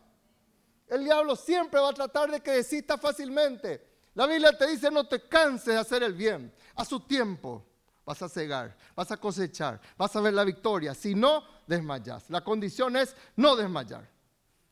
El 0.86 1.04
diablo 1.04 1.34
siempre 1.34 1.80
va 1.80 1.90
a 1.90 1.92
tratar 1.92 2.30
de 2.30 2.40
que 2.40 2.52
desista 2.52 2.96
fácilmente. 2.96 3.94
La 4.14 4.26
Biblia 4.26 4.56
te 4.56 4.66
dice, 4.68 4.90
no 4.90 5.06
te 5.06 5.28
canses 5.28 5.74
de 5.74 5.78
hacer 5.78 6.02
el 6.02 6.12
bien. 6.12 6.52
A 6.76 6.84
su 6.84 7.00
tiempo 7.00 7.64
vas 8.04 8.22
a 8.22 8.28
cegar, 8.28 8.76
vas 8.94 9.10
a 9.10 9.16
cosechar, 9.16 9.80
vas 9.96 10.14
a 10.14 10.20
ver 10.20 10.34
la 10.34 10.44
victoria. 10.44 10.94
Si 10.94 11.14
no, 11.14 11.42
desmayas. 11.66 12.30
La 12.30 12.42
condición 12.42 12.96
es 12.96 13.16
no 13.36 13.56
desmayar. 13.56 14.08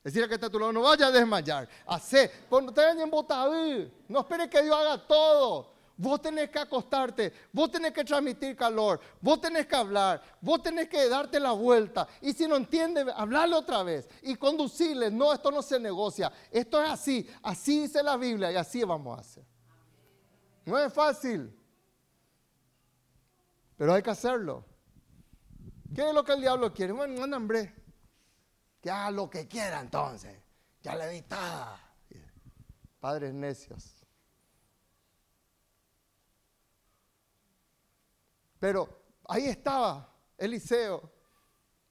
Decir 0.04 0.28
que 0.28 0.34
está 0.34 0.46
a 0.46 0.50
tu 0.50 0.58
lado, 0.58 0.72
no 0.72 0.82
vaya 0.82 1.06
a 1.06 1.10
desmayar. 1.10 1.68
Hace, 1.86 2.30
cuando 2.48 2.72
te 2.72 2.82
en 2.88 3.10
botadú, 3.10 3.88
no 4.08 4.20
esperes 4.20 4.48
que 4.48 4.62
Dios 4.62 4.76
haga 4.76 4.98
todo. 5.06 5.71
Vos 5.96 6.20
tenés 6.20 6.50
que 6.50 6.58
acostarte, 6.58 7.32
vos 7.52 7.70
tenés 7.70 7.92
que 7.92 8.04
transmitir 8.04 8.56
calor, 8.56 9.00
vos 9.20 9.40
tenés 9.40 9.66
que 9.66 9.76
hablar, 9.76 10.22
vos 10.40 10.62
tenés 10.62 10.88
que 10.88 11.08
darte 11.08 11.38
la 11.38 11.52
vuelta. 11.52 12.08
Y 12.20 12.32
si 12.32 12.46
no 12.46 12.56
entiende, 12.56 13.04
hablarle 13.14 13.56
otra 13.56 13.82
vez 13.82 14.08
y 14.22 14.34
conducirle. 14.36 15.10
No, 15.10 15.32
esto 15.32 15.50
no 15.50 15.62
se 15.62 15.78
negocia. 15.78 16.32
Esto 16.50 16.82
es 16.82 16.90
así. 16.90 17.28
Así 17.42 17.82
dice 17.82 18.02
la 18.02 18.16
Biblia 18.16 18.50
y 18.50 18.56
así 18.56 18.82
vamos 18.84 19.18
a 19.18 19.20
hacer. 19.20 19.44
No 20.64 20.78
es 20.78 20.92
fácil, 20.92 21.56
pero 23.76 23.94
hay 23.94 24.02
que 24.02 24.10
hacerlo. 24.10 24.64
¿Qué 25.94 26.08
es 26.08 26.14
lo 26.14 26.24
que 26.24 26.32
el 26.32 26.40
diablo 26.40 26.72
quiere? 26.72 26.92
Bueno, 26.92 27.26
no, 27.26 27.36
hombre 27.36 27.74
que 28.82 28.90
haga 28.90 29.10
lo 29.12 29.30
que 29.30 29.46
quiera 29.46 29.80
entonces. 29.80 30.36
Ya 30.82 30.96
le 30.96 31.08
di 31.08 31.24
Padres 32.98 33.32
necios. 33.32 34.01
Pero 38.62 38.88
ahí 39.24 39.48
estaba 39.48 40.08
Eliseo. 40.38 41.10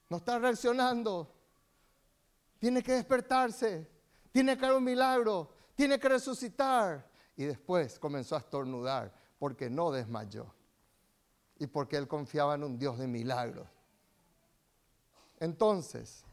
No 0.08 0.16
está 0.16 0.38
reaccionando. 0.38 1.30
Tiene 2.58 2.82
que 2.82 2.92
despertarse. 2.92 3.86
Tiene 4.32 4.56
que 4.56 4.64
haber 4.64 4.78
un 4.78 4.84
milagro. 4.84 5.52
Tiene 5.74 6.00
que 6.00 6.08
resucitar. 6.08 7.06
Y 7.36 7.44
después 7.44 7.98
comenzó 7.98 8.36
a 8.36 8.38
estornudar 8.38 9.12
porque 9.38 9.68
no 9.68 9.90
desmayó. 9.90 10.46
Y 11.58 11.66
porque 11.66 11.98
él 11.98 12.08
confiaba 12.08 12.54
en 12.54 12.64
un 12.64 12.78
Dios 12.78 12.98
de 12.98 13.06
milagros. 13.06 13.68
Entonces, 15.40 16.24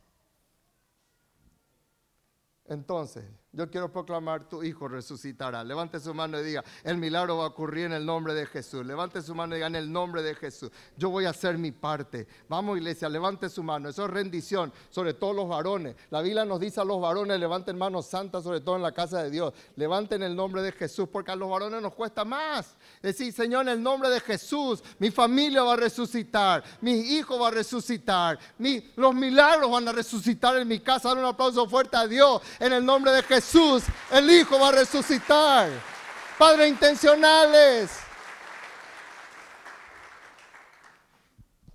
entonces, 2.63 3.25
yo 3.51 3.67
quiero 3.67 3.91
proclamar, 3.91 4.47
tu 4.47 4.63
hijo 4.63 4.87
resucitará. 4.87 5.63
Levante 5.63 5.99
su 5.99 6.13
mano 6.13 6.39
y 6.39 6.43
diga, 6.43 6.63
el 6.83 6.97
milagro 6.97 7.37
va 7.37 7.45
a 7.45 7.47
ocurrir 7.47 7.85
en 7.85 7.93
el 7.93 8.05
nombre 8.05 8.35
de 8.35 8.45
Jesús. 8.45 8.85
Levante 8.85 9.23
su 9.23 9.33
mano 9.33 9.55
y 9.55 9.57
diga, 9.57 9.65
en 9.65 9.75
el 9.75 9.91
nombre 9.91 10.21
de 10.21 10.35
Jesús. 10.35 10.69
Yo 10.95 11.09
voy 11.09 11.25
a 11.25 11.31
hacer 11.31 11.57
mi 11.57 11.71
parte. 11.71 12.27
Vamos 12.47 12.77
iglesia, 12.77 13.09
levante 13.09 13.49
su 13.49 13.63
mano. 13.63 13.89
Eso 13.89 14.05
es 14.05 14.11
rendición, 14.11 14.71
sobre 14.91 15.15
todo 15.15 15.33
los 15.33 15.49
varones. 15.49 15.95
La 16.11 16.21
Biblia 16.21 16.45
nos 16.45 16.59
dice 16.59 16.79
a 16.79 16.83
los 16.83 17.01
varones, 17.01 17.39
levanten 17.39 17.75
manos 17.75 18.05
santas, 18.05 18.43
sobre 18.43 18.61
todo 18.61 18.75
en 18.75 18.83
la 18.83 18.91
casa 18.91 19.23
de 19.23 19.31
Dios. 19.31 19.51
Levanten 19.75 20.21
el 20.21 20.35
nombre 20.35 20.61
de 20.61 20.71
Jesús, 20.71 21.09
porque 21.11 21.31
a 21.31 21.35
los 21.35 21.49
varones 21.49 21.81
nos 21.81 21.95
cuesta 21.95 22.23
más. 22.23 22.77
Decir, 23.01 23.33
Señor, 23.33 23.63
en 23.63 23.69
el 23.69 23.81
nombre 23.81 24.09
de 24.09 24.19
Jesús, 24.19 24.83
mi 24.99 25.09
familia 25.09 25.63
va 25.63 25.73
a 25.73 25.77
resucitar, 25.77 26.63
mi 26.81 26.91
hijo 26.91 27.39
va 27.39 27.47
a 27.47 27.51
resucitar, 27.51 28.37
los 28.95 29.15
milagros 29.15 29.71
van 29.71 29.87
a 29.87 29.91
resucitar 29.91 30.55
en 30.57 30.67
mi 30.67 30.79
casa. 30.79 31.09
Dar 31.09 31.17
un 31.17 31.25
aplauso 31.25 31.67
fuerte 31.67 31.97
a 31.97 32.05
Dios. 32.05 32.43
En 32.59 32.73
el 32.73 32.85
nombre 32.85 33.11
de 33.11 33.23
Jesús. 33.23 33.39
Jesús, 33.49 33.83
el 34.11 34.29
Hijo 34.29 34.59
va 34.59 34.69
a 34.69 34.73
resucitar. 34.73 35.69
Padre, 36.37 36.67
intencionales. 36.67 37.89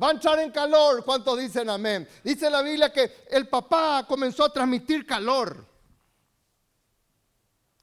Va 0.00 0.08
a 0.08 0.10
entrar 0.12 0.38
en 0.38 0.52
calor. 0.52 1.04
¿Cuántos 1.04 1.38
dicen 1.38 1.68
amén? 1.68 2.08
Dice 2.22 2.48
la 2.48 2.62
Biblia 2.62 2.92
que 2.92 3.26
el 3.28 3.48
papá 3.48 4.04
comenzó 4.06 4.44
a 4.44 4.52
transmitir 4.52 5.04
calor. 5.04 5.64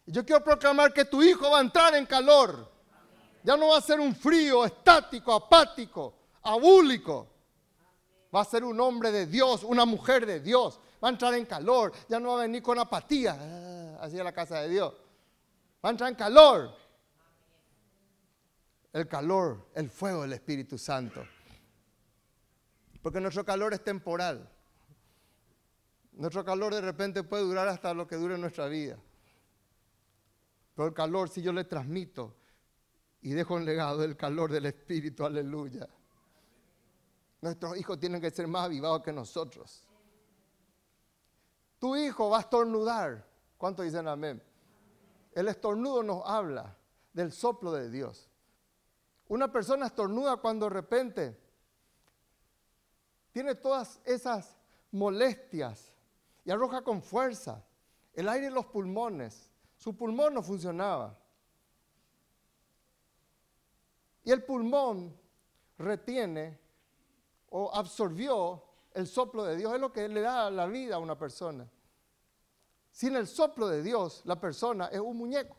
Yo 0.06 0.26
quiero 0.26 0.44
proclamar 0.44 0.94
que 0.94 1.06
tu 1.06 1.22
hijo 1.22 1.52
va 1.52 1.60
a 1.60 1.62
entrar 1.62 1.94
en 1.96 2.06
calor. 2.06 2.72
Ya 3.44 3.58
no 3.58 3.70
va 3.70 3.78
a 3.78 3.82
ser 3.82 4.00
un 4.00 4.16
frío 4.16 4.66
estático, 4.66 5.34
apático, 5.34 6.14
abúlico. 6.44 7.28
Va 8.34 8.42
a 8.42 8.46
ser 8.46 8.64
un 8.64 8.80
hombre 8.80 9.12
de 9.12 9.26
Dios, 9.26 9.64
una 9.64 9.84
mujer 9.84 10.26
de 10.26 10.40
Dios 10.40 10.80
va 11.04 11.08
a 11.08 11.12
entrar 11.12 11.34
en 11.34 11.46
calor, 11.46 11.92
ya 12.08 12.20
no 12.20 12.30
va 12.30 12.40
a 12.40 12.42
venir 12.44 12.62
con 12.62 12.78
apatía, 12.78 13.36
así 14.02 14.20
a 14.20 14.24
la 14.24 14.34
casa 14.34 14.60
de 14.62 14.70
Dios. 14.70 14.94
Va 15.84 15.90
a 15.90 15.92
entrar 15.92 16.10
en 16.10 16.16
calor. 16.16 16.76
El 18.92 19.08
calor, 19.08 19.70
el 19.76 19.90
fuego 19.90 20.24
del 20.24 20.34
Espíritu 20.34 20.78
Santo. 20.78 21.24
Porque 23.02 23.22
nuestro 23.22 23.46
calor 23.46 23.74
es 23.74 23.84
temporal. 23.84 24.50
Nuestro 26.14 26.44
calor 26.44 26.74
de 26.74 26.82
repente 26.82 27.24
puede 27.24 27.44
durar 27.44 27.68
hasta 27.68 27.94
lo 27.94 28.08
que 28.08 28.16
dure 28.16 28.38
nuestra 28.38 28.68
vida. 28.68 28.98
Pero 30.76 30.88
el 30.88 30.94
calor, 30.94 31.30
si 31.30 31.42
yo 31.42 31.54
le 31.54 31.64
transmito 31.64 32.36
y 33.22 33.32
dejo 33.32 33.54
un 33.54 33.66
legado 33.66 34.00
del 34.00 34.18
calor 34.18 34.52
del 34.52 34.66
Espíritu, 34.66 35.26
aleluya. 35.26 35.88
Nuestros 37.40 37.78
hijos 37.78 38.00
tienen 38.00 38.20
que 38.20 38.32
ser 38.32 38.48
más 38.48 38.66
avivados 38.66 39.02
que 39.04 39.14
nosotros. 39.14 39.84
Tu 41.80 41.96
hijo 41.96 42.30
va 42.30 42.38
a 42.38 42.42
estornudar. 42.42 43.31
¿Cuántos 43.62 43.86
dicen 43.86 44.08
amén? 44.08 44.42
El 45.34 45.48
estornudo 45.48 46.02
nos 46.02 46.24
habla 46.26 46.76
del 47.14 47.32
soplo 47.32 47.72
de 47.72 47.92
Dios. 47.92 48.28
Una 49.28 49.52
persona 49.52 49.86
estornuda 49.86 50.38
cuando 50.38 50.66
de 50.66 50.72
repente 50.72 51.40
tiene 53.32 53.54
todas 53.54 54.02
esas 54.04 54.58
molestias 54.90 55.94
y 56.44 56.50
arroja 56.50 56.82
con 56.82 57.04
fuerza 57.04 57.64
el 58.14 58.30
aire 58.30 58.48
en 58.48 58.56
los 58.56 58.66
pulmones. 58.66 59.52
Su 59.78 59.96
pulmón 59.96 60.34
no 60.34 60.42
funcionaba. 60.42 61.16
Y 64.24 64.32
el 64.32 64.44
pulmón 64.44 65.16
retiene 65.78 66.60
o 67.52 67.72
absorbió 67.76 68.64
el 68.96 69.06
soplo 69.06 69.44
de 69.44 69.56
Dios. 69.56 69.72
Es 69.72 69.80
lo 69.80 69.94
que 69.94 70.10
le 70.10 70.22
da 70.22 70.50
la 70.50 70.66
vida 70.66 70.96
a 70.96 70.98
una 70.98 71.16
persona. 71.16 71.70
Sin 72.92 73.16
el 73.16 73.28
soplo 73.28 73.68
de 73.68 73.82
Dios, 73.82 74.22
la 74.26 74.40
persona 74.40 74.88
es 74.88 75.00
un 75.00 75.18
muñeco 75.18 75.56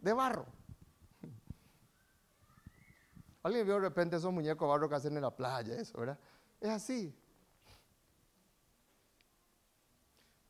de 0.00 0.12
barro. 0.12 0.46
Alguien 3.42 3.64
vio 3.64 3.74
de 3.74 3.80
repente 3.80 4.16
esos 4.16 4.32
muñecos 4.32 4.66
de 4.66 4.70
barro 4.70 4.88
que 4.88 4.96
hacen 4.96 5.16
en 5.16 5.22
la 5.22 5.34
playa, 5.34 5.76
eso, 5.76 5.98
¿verdad? 5.98 6.18
Es 6.60 6.70
así. 6.70 7.14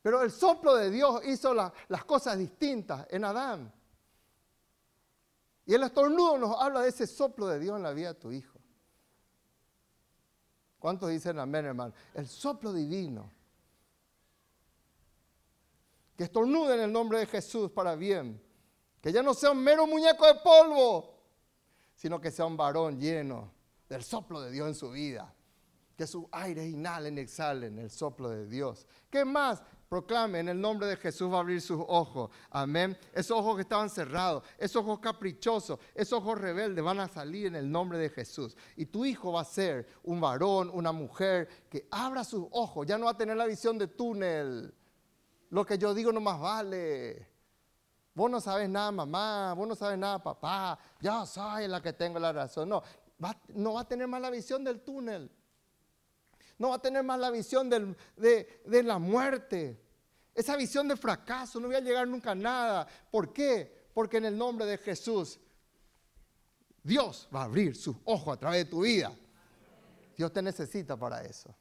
Pero 0.02 0.22
el 0.22 0.30
soplo 0.30 0.74
de 0.74 0.90
Dios 0.90 1.20
hizo 1.26 1.52
las 1.52 2.04
cosas 2.06 2.38
distintas 2.38 3.06
en 3.10 3.24
Adán. 3.24 3.72
Y 5.66 5.74
el 5.74 5.82
estornudo 5.82 6.38
nos 6.38 6.58
habla 6.58 6.80
de 6.80 6.88
ese 6.88 7.06
soplo 7.06 7.46
de 7.46 7.58
Dios 7.58 7.76
en 7.76 7.82
la 7.82 7.92
vida 7.92 8.14
de 8.14 8.18
tu 8.18 8.32
hijo. 8.32 8.58
¿Cuántos 10.78 11.10
dicen 11.10 11.38
amén, 11.38 11.66
hermano? 11.66 11.92
El 12.14 12.26
soplo 12.26 12.72
divino. 12.72 13.30
Que 16.18 16.24
estornude 16.24 16.74
en 16.74 16.80
el 16.80 16.92
nombre 16.92 17.20
de 17.20 17.26
Jesús 17.26 17.70
para 17.70 17.94
bien. 17.94 18.42
Que 19.00 19.12
ya 19.12 19.22
no 19.22 19.32
sea 19.34 19.52
un 19.52 19.62
mero 19.62 19.86
muñeco 19.86 20.26
de 20.26 20.34
polvo, 20.34 21.14
sino 21.94 22.20
que 22.20 22.32
sea 22.32 22.44
un 22.44 22.56
varón 22.56 23.00
lleno 23.00 23.52
del 23.88 24.02
soplo 24.02 24.40
de 24.40 24.50
Dios 24.50 24.66
en 24.66 24.74
su 24.74 24.90
vida. 24.90 25.32
Que 25.96 26.08
sus 26.08 26.26
aires 26.32 26.66
inhalen 26.66 27.16
y 27.16 27.20
exhalen 27.20 27.78
el 27.78 27.90
soplo 27.90 28.30
de 28.30 28.46
Dios. 28.46 28.88
¿Qué 29.08 29.24
más? 29.24 29.62
proclame 29.88 30.40
en 30.40 30.48
el 30.48 30.60
nombre 30.60 30.86
de 30.86 30.96
Jesús 30.96 31.32
va 31.32 31.38
a 31.38 31.40
abrir 31.40 31.60
sus 31.60 31.80
ojos. 31.88 32.30
Amén. 32.50 32.96
Esos 33.12 33.38
ojos 33.38 33.56
que 33.56 33.62
estaban 33.62 33.88
cerrados, 33.88 34.42
esos 34.58 34.82
ojos 34.82 34.98
caprichosos, 35.00 35.78
esos 35.94 36.20
ojos 36.20 36.38
rebeldes 36.38 36.84
van 36.84 37.00
a 37.00 37.08
salir 37.08 37.46
en 37.46 37.56
el 37.56 37.70
nombre 37.70 37.98
de 37.98 38.10
Jesús. 38.10 38.56
Y 38.76 38.86
tu 38.86 39.04
hijo 39.04 39.32
va 39.32 39.42
a 39.42 39.44
ser 39.44 39.86
un 40.02 40.20
varón, 40.20 40.70
una 40.72 40.92
mujer 40.92 41.48
que 41.70 41.88
abra 41.90 42.24
sus 42.24 42.46
ojos. 42.50 42.86
Ya 42.86 42.98
no 42.98 43.06
va 43.06 43.12
a 43.12 43.16
tener 43.16 43.36
la 43.36 43.46
visión 43.46 43.78
de 43.78 43.88
túnel. 43.88 44.74
Lo 45.50 45.64
que 45.64 45.78
yo 45.78 45.94
digo 45.94 46.12
no 46.12 46.20
más 46.20 46.40
vale. 46.40 47.26
Vos 48.14 48.30
no 48.30 48.40
sabes 48.40 48.68
nada, 48.68 48.90
mamá. 48.90 49.54
Vos 49.54 49.68
no 49.68 49.74
sabes 49.74 49.98
nada, 49.98 50.22
papá. 50.22 50.78
Yo 51.00 51.24
soy 51.26 51.68
la 51.68 51.80
que 51.80 51.92
tengo 51.92 52.18
la 52.18 52.32
razón. 52.32 52.68
No, 52.68 52.82
no 53.48 53.74
va 53.74 53.80
a 53.80 53.88
tener 53.88 54.06
más 54.08 54.20
la 54.20 54.30
visión 54.30 54.64
del 54.64 54.80
túnel 54.80 55.30
no 56.58 56.70
va 56.70 56.76
a 56.76 56.82
tener 56.82 57.02
más 57.02 57.18
la 57.18 57.30
visión 57.30 57.70
de, 57.70 58.82
la 58.82 58.98
muerte, 58.98 59.80
esa 60.34 60.56
visión 60.56 60.88
de 60.88 60.96
fracaso, 60.96 61.60
no 61.60 61.68
voy 61.68 61.76
a 61.76 61.80
llegar 61.80 62.06
nunca 62.06 62.32
a 62.32 62.34
nada. 62.34 62.86
¿Por 63.10 63.32
qué? 63.32 63.88
Porque 63.94 64.18
en 64.18 64.26
el 64.26 64.36
nombre 64.36 64.66
de 64.66 64.76
Jesús, 64.78 65.38
Dios 66.82 67.28
va 67.34 67.42
a 67.42 67.44
abrir 67.44 67.76
sus 67.76 67.96
ojos 68.04 68.36
a 68.36 68.38
través 68.38 68.64
de 68.64 68.70
tu 68.70 68.82
vida. 68.82 69.12
Dios 70.16 70.32
te 70.32 70.42
necesita 70.42 70.96
para 70.96 71.22
eso. 71.24 71.54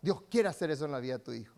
Dios 0.00 0.22
quiere 0.30 0.48
hacer 0.48 0.70
eso 0.70 0.84
en 0.84 0.92
la 0.92 1.00
vida 1.00 1.18
de 1.18 1.24
tu 1.24 1.32
hijo. 1.32 1.57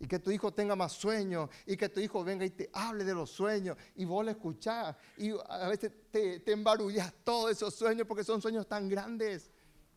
Y 0.00 0.06
que 0.06 0.18
tu 0.18 0.30
hijo 0.30 0.52
tenga 0.52 0.76
más 0.76 0.92
sueños 0.92 1.50
y 1.66 1.76
que 1.76 1.88
tu 1.88 1.98
hijo 1.98 2.22
venga 2.22 2.44
y 2.44 2.50
te 2.50 2.70
hable 2.72 3.04
de 3.04 3.14
los 3.14 3.30
sueños 3.30 3.76
y 3.96 4.04
vos 4.04 4.24
le 4.24 4.30
escuchás 4.30 4.94
y 5.16 5.32
a 5.48 5.68
veces 5.68 5.90
te, 6.10 6.38
te 6.40 6.52
embarullas 6.52 7.12
todos 7.24 7.50
esos 7.50 7.74
sueños 7.74 8.06
porque 8.06 8.22
son 8.22 8.40
sueños 8.40 8.66
tan 8.68 8.88
grandes 8.88 9.50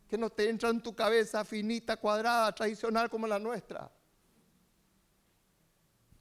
que 0.08 0.18
no 0.18 0.30
te 0.30 0.50
entra 0.50 0.70
en 0.70 0.82
tu 0.82 0.94
cabeza 0.94 1.46
finita, 1.46 1.98
cuadrada, 1.98 2.54
tradicional 2.54 3.10
como 3.10 3.28
la 3.28 3.40
nuestra. 3.40 3.90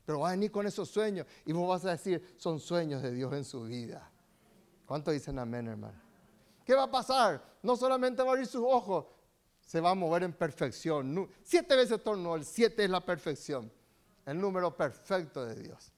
Pero 0.05 0.21
va 0.21 0.29
a 0.29 0.31
venir 0.33 0.51
con 0.51 0.67
esos 0.67 0.89
sueños 0.89 1.27
y 1.45 1.53
vos 1.53 1.69
vas 1.69 1.85
a 1.85 1.93
decir, 1.93 2.37
son 2.37 2.61
sueños 2.61 3.03
de 3.03 3.13
Dios 3.13 3.33
en 3.33 3.45
su 3.45 3.63
vida. 3.63 4.11
¿Cuánto 4.87 5.11
dicen 5.11 5.39
amén, 5.39 5.69
hermano? 5.69 6.01
¿Qué 6.65 6.75
va 6.75 6.85
a 6.85 6.91
pasar? 6.91 7.43
No 7.63 7.77
solamente 7.77 8.23
va 8.23 8.29
a 8.29 8.33
abrir 8.33 8.47
sus 8.47 8.63
ojos, 8.65 9.07
se 9.71 9.81
va 9.81 9.91
a 9.91 9.95
mover 9.95 10.25
en 10.25 10.33
perfección. 10.33 11.31
Siete 11.45 11.77
veces 11.77 12.03
torno, 12.03 12.35
el 12.35 12.45
siete 12.45 12.83
es 12.83 12.91
la 12.91 13.05
perfección, 13.05 13.71
el 14.27 14.41
número 14.41 14.77
perfecto 14.77 15.47
de 15.47 15.55
Dios. 15.55 15.93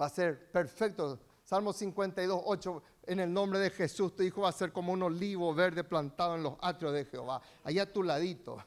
Va 0.00 0.06
a 0.06 0.08
ser 0.08 0.52
perfecto. 0.52 1.18
Salmo 1.42 1.72
52, 1.72 2.42
8 2.44 2.82
en 3.06 3.18
el 3.18 3.32
nombre 3.32 3.58
de 3.58 3.70
Jesús, 3.70 4.14
tu 4.14 4.22
hijo 4.22 4.42
va 4.42 4.50
a 4.50 4.52
ser 4.52 4.70
como 4.72 4.92
un 4.92 5.02
olivo 5.02 5.52
verde 5.52 5.82
plantado 5.82 6.36
en 6.36 6.44
los 6.44 6.54
atrios 6.60 6.92
de 6.92 7.06
Jehová, 7.06 7.42
allá 7.64 7.82
a 7.82 7.92
tu 7.92 8.04
ladito, 8.04 8.62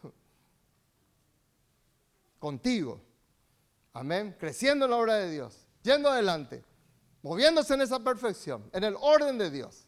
contigo. 2.40 3.00
Amén. 3.94 4.36
Creciendo 4.38 4.84
en 4.84 4.92
la 4.92 4.98
obra 4.98 5.16
de 5.16 5.32
Dios, 5.32 5.66
yendo 5.82 6.10
adelante, 6.10 6.62
moviéndose 7.22 7.74
en 7.74 7.84
esa 7.84 8.04
perfección, 8.04 8.70
en 8.74 8.84
el 8.84 8.98
orden 9.00 9.38
de 9.38 9.50
Dios, 9.50 9.88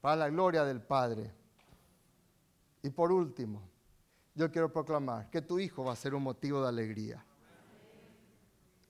para 0.00 0.16
la 0.16 0.28
gloria 0.28 0.64
del 0.64 0.80
Padre. 0.80 1.32
Y 2.82 2.90
por 2.90 3.12
último, 3.12 3.62
yo 4.34 4.50
quiero 4.50 4.72
proclamar 4.72 5.30
que 5.30 5.42
tu 5.42 5.58
hijo 5.58 5.84
va 5.84 5.92
a 5.92 5.96
ser 5.96 6.14
un 6.14 6.22
motivo 6.22 6.62
de 6.62 6.68
alegría. 6.68 7.24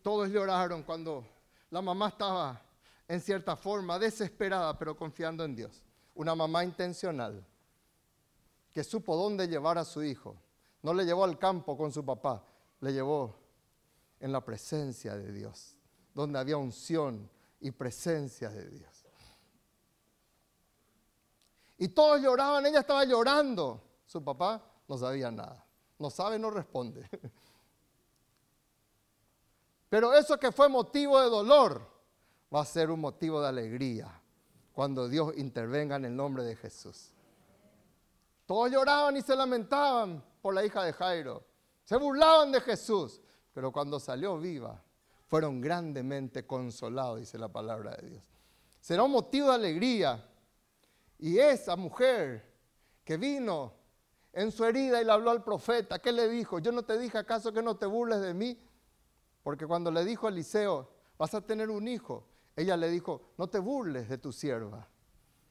Todos 0.02 0.28
lloraron 0.28 0.82
cuando 0.82 1.24
la 1.70 1.82
mamá 1.82 2.08
estaba 2.08 2.62
en 3.08 3.20
cierta 3.20 3.56
forma, 3.56 3.98
desesperada, 3.98 4.78
pero 4.78 4.96
confiando 4.96 5.44
en 5.44 5.56
Dios. 5.56 5.82
Una 6.14 6.34
mamá 6.34 6.64
intencional, 6.64 7.44
que 8.72 8.84
supo 8.84 9.16
dónde 9.16 9.48
llevar 9.48 9.78
a 9.78 9.84
su 9.84 10.02
hijo. 10.02 10.36
No 10.82 10.92
le 10.92 11.04
llevó 11.04 11.24
al 11.24 11.38
campo 11.38 11.76
con 11.76 11.90
su 11.90 12.04
papá, 12.04 12.44
le 12.80 12.92
llevó 12.92 13.34
en 14.20 14.32
la 14.32 14.44
presencia 14.44 15.16
de 15.16 15.32
Dios, 15.32 15.76
donde 16.14 16.38
había 16.38 16.56
unción 16.56 17.28
y 17.60 17.70
presencia 17.70 18.50
de 18.50 18.68
Dios. 18.68 18.97
Y 21.78 21.88
todos 21.88 22.20
lloraban, 22.20 22.66
ella 22.66 22.80
estaba 22.80 23.04
llorando. 23.04 23.80
Su 24.04 24.22
papá 24.22 24.62
no 24.86 24.98
sabía 24.98 25.30
nada. 25.30 25.64
No 25.98 26.10
sabe, 26.10 26.38
no 26.38 26.50
responde. 26.50 27.08
Pero 29.88 30.12
eso 30.12 30.38
que 30.38 30.52
fue 30.52 30.68
motivo 30.68 31.20
de 31.20 31.30
dolor, 31.30 31.86
va 32.54 32.62
a 32.62 32.64
ser 32.64 32.90
un 32.90 33.00
motivo 33.00 33.40
de 33.40 33.48
alegría 33.48 34.20
cuando 34.72 35.08
Dios 35.08 35.36
intervenga 35.36 35.96
en 35.96 36.04
el 36.06 36.16
nombre 36.16 36.44
de 36.44 36.56
Jesús. 36.56 37.10
Todos 38.46 38.70
lloraban 38.70 39.16
y 39.16 39.22
se 39.22 39.36
lamentaban 39.36 40.24
por 40.40 40.54
la 40.54 40.64
hija 40.64 40.82
de 40.84 40.92
Jairo. 40.92 41.44
Se 41.84 41.96
burlaban 41.96 42.52
de 42.52 42.60
Jesús, 42.60 43.20
pero 43.52 43.72
cuando 43.72 43.98
salió 43.98 44.38
viva, 44.38 44.82
fueron 45.26 45.60
grandemente 45.60 46.46
consolados, 46.46 47.20
dice 47.20 47.38
la 47.38 47.48
palabra 47.48 47.96
de 47.96 48.08
Dios. 48.08 48.24
Será 48.80 49.02
un 49.02 49.10
motivo 49.10 49.48
de 49.48 49.54
alegría. 49.54 50.27
Y 51.18 51.38
esa 51.38 51.76
mujer 51.76 52.44
que 53.04 53.16
vino 53.16 53.74
en 54.32 54.52
su 54.52 54.64
herida 54.64 55.00
y 55.00 55.04
le 55.04 55.12
habló 55.12 55.30
al 55.30 55.42
profeta, 55.42 55.98
¿qué 55.98 56.12
le 56.12 56.28
dijo? 56.28 56.60
Yo 56.60 56.70
no 56.70 56.84
te 56.84 56.98
dije 56.98 57.18
acaso 57.18 57.52
que 57.52 57.62
no 57.62 57.76
te 57.76 57.86
burles 57.86 58.20
de 58.20 58.34
mí, 58.34 58.58
porque 59.42 59.66
cuando 59.66 59.90
le 59.90 60.04
dijo 60.04 60.26
a 60.26 60.30
Eliseo, 60.30 60.88
vas 61.18 61.34
a 61.34 61.40
tener 61.40 61.70
un 61.70 61.88
hijo, 61.88 62.24
ella 62.54 62.76
le 62.76 62.88
dijo, 62.90 63.32
no 63.36 63.48
te 63.48 63.58
burles 63.58 64.08
de 64.08 64.18
tu 64.18 64.32
sierva, 64.32 64.88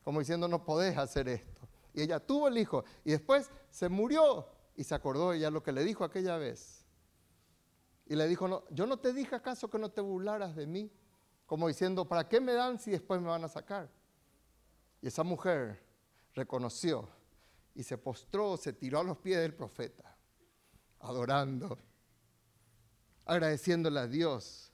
como 0.04 0.20
diciendo, 0.20 0.48
no 0.48 0.64
podés 0.64 0.98
hacer 0.98 1.28
esto. 1.28 1.68
Y 1.94 2.04
ella 2.04 2.20
tuvo 2.20 2.48
el 2.48 2.58
hijo 2.58 2.86
y 3.04 3.12
después 3.12 3.50
se 3.70 3.90
murió 3.90 4.48
y 4.76 4.84
se 4.84 4.96
acordó 4.96 5.34
ella 5.34 5.50
lo 5.50 5.64
que 5.64 5.72
le 5.72 5.84
dijo 5.84 6.04
aquella 6.04 6.38
vez. 6.38 6.86
Y 8.06 8.16
le 8.16 8.28
dijo, 8.28 8.48
no, 8.48 8.64
yo 8.70 8.86
no 8.86 8.98
te 8.98 9.12
dije 9.12 9.36
acaso 9.36 9.70
que 9.70 9.80
no 9.80 9.90
te 9.90 10.00
burlaras 10.00 10.56
de 10.56 10.68
mí, 10.68 10.92
como 11.46 11.68
diciendo, 11.68 12.08
¿para 12.08 12.30
qué 12.30 12.40
me 12.40 12.54
dan 12.54 12.80
si 12.80 12.92
después 12.92 13.20
me 13.20 13.28
van 13.28 13.44
a 13.44 13.48
sacar? 13.50 13.90
Esa 15.08 15.24
mujer 15.24 15.82
reconoció 16.34 17.08
y 17.74 17.84
se 17.84 17.98
postró, 17.98 18.58
se 18.58 18.74
tiró 18.74 19.00
a 19.00 19.04
los 19.04 19.18
pies 19.18 19.40
del 19.40 19.54
profeta, 19.54 20.16
adorando, 21.00 21.78
agradeciéndole 23.26 24.00
a 24.00 24.08
Dios 24.08 24.72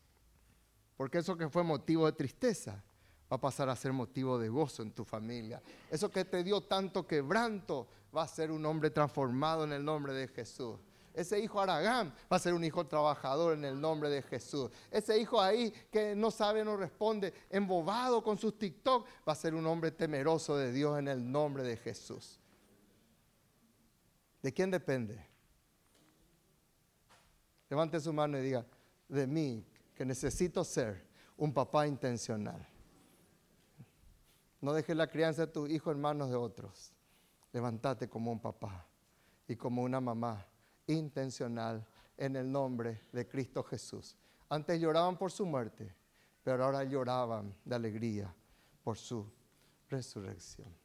porque 0.97 1.17
eso 1.17 1.35
que 1.35 1.49
fue 1.49 1.63
motivo 1.63 2.05
de 2.05 2.13
tristeza 2.13 2.83
va 3.31 3.37
a 3.37 3.41
pasar 3.41 3.69
a 3.69 3.75
ser 3.75 3.93
motivo 3.93 4.37
de 4.37 4.49
gozo 4.49 4.83
en 4.83 4.91
tu 4.91 5.03
familia. 5.03 5.61
Eso 5.89 6.09
que 6.09 6.25
te 6.25 6.43
dio 6.43 6.61
tanto 6.61 7.07
quebranto 7.07 7.87
va 8.15 8.23
a 8.23 8.27
ser 8.27 8.51
un 8.51 8.65
hombre 8.65 8.89
transformado 8.89 9.63
en 9.63 9.73
el 9.73 9.83
nombre 9.83 10.13
de 10.13 10.27
Jesús. 10.27 10.77
Ese 11.13 11.39
hijo 11.39 11.61
Aragán 11.61 12.13
va 12.31 12.37
a 12.37 12.39
ser 12.39 12.53
un 12.53 12.63
hijo 12.63 12.87
trabajador 12.87 13.53
en 13.53 13.65
el 13.65 13.79
nombre 13.79 14.09
de 14.09 14.21
Jesús. 14.23 14.71
Ese 14.89 15.19
hijo 15.19 15.39
ahí 15.39 15.71
que 15.91 16.15
no 16.15 16.31
sabe, 16.31 16.65
no 16.65 16.75
responde, 16.75 17.33
embobado 17.49 18.23
con 18.23 18.37
sus 18.37 18.57
TikTok, 18.57 19.05
va 19.27 19.33
a 19.33 19.35
ser 19.35 19.53
un 19.53 19.65
hombre 19.67 19.91
temeroso 19.91 20.57
de 20.57 20.71
Dios 20.71 20.97
en 20.97 21.07
el 21.07 21.31
nombre 21.31 21.63
de 21.63 21.77
Jesús. 21.77 22.39
¿De 24.41 24.51
quién 24.51 24.71
depende? 24.71 25.23
Levante 27.69 27.99
su 27.99 28.11
mano 28.11 28.37
y 28.39 28.41
diga, 28.41 28.65
de 29.07 29.27
mí, 29.27 29.65
que 29.95 30.05
necesito 30.05 30.63
ser 30.63 31.05
un 31.37 31.53
papá 31.53 31.87
intencional. 31.87 32.67
No 34.61 34.73
dejes 34.73 34.95
la 34.95 35.07
crianza 35.07 35.45
de 35.45 35.51
tu 35.51 35.67
hijo 35.67 35.91
en 35.91 36.01
manos 36.01 36.29
de 36.29 36.35
otros. 36.35 36.91
Levántate 37.51 38.09
como 38.09 38.31
un 38.31 38.39
papá 38.39 38.87
y 39.47 39.55
como 39.55 39.83
una 39.83 40.01
mamá 40.01 40.47
intencional 40.87 41.85
en 42.17 42.35
el 42.35 42.51
nombre 42.51 43.01
de 43.11 43.27
Cristo 43.27 43.63
Jesús. 43.63 44.15
Antes 44.49 44.79
lloraban 44.79 45.17
por 45.17 45.31
su 45.31 45.45
muerte, 45.45 45.93
pero 46.43 46.63
ahora 46.63 46.83
lloraban 46.83 47.53
de 47.63 47.75
alegría 47.75 48.33
por 48.83 48.97
su 48.97 49.25
resurrección. 49.89 50.82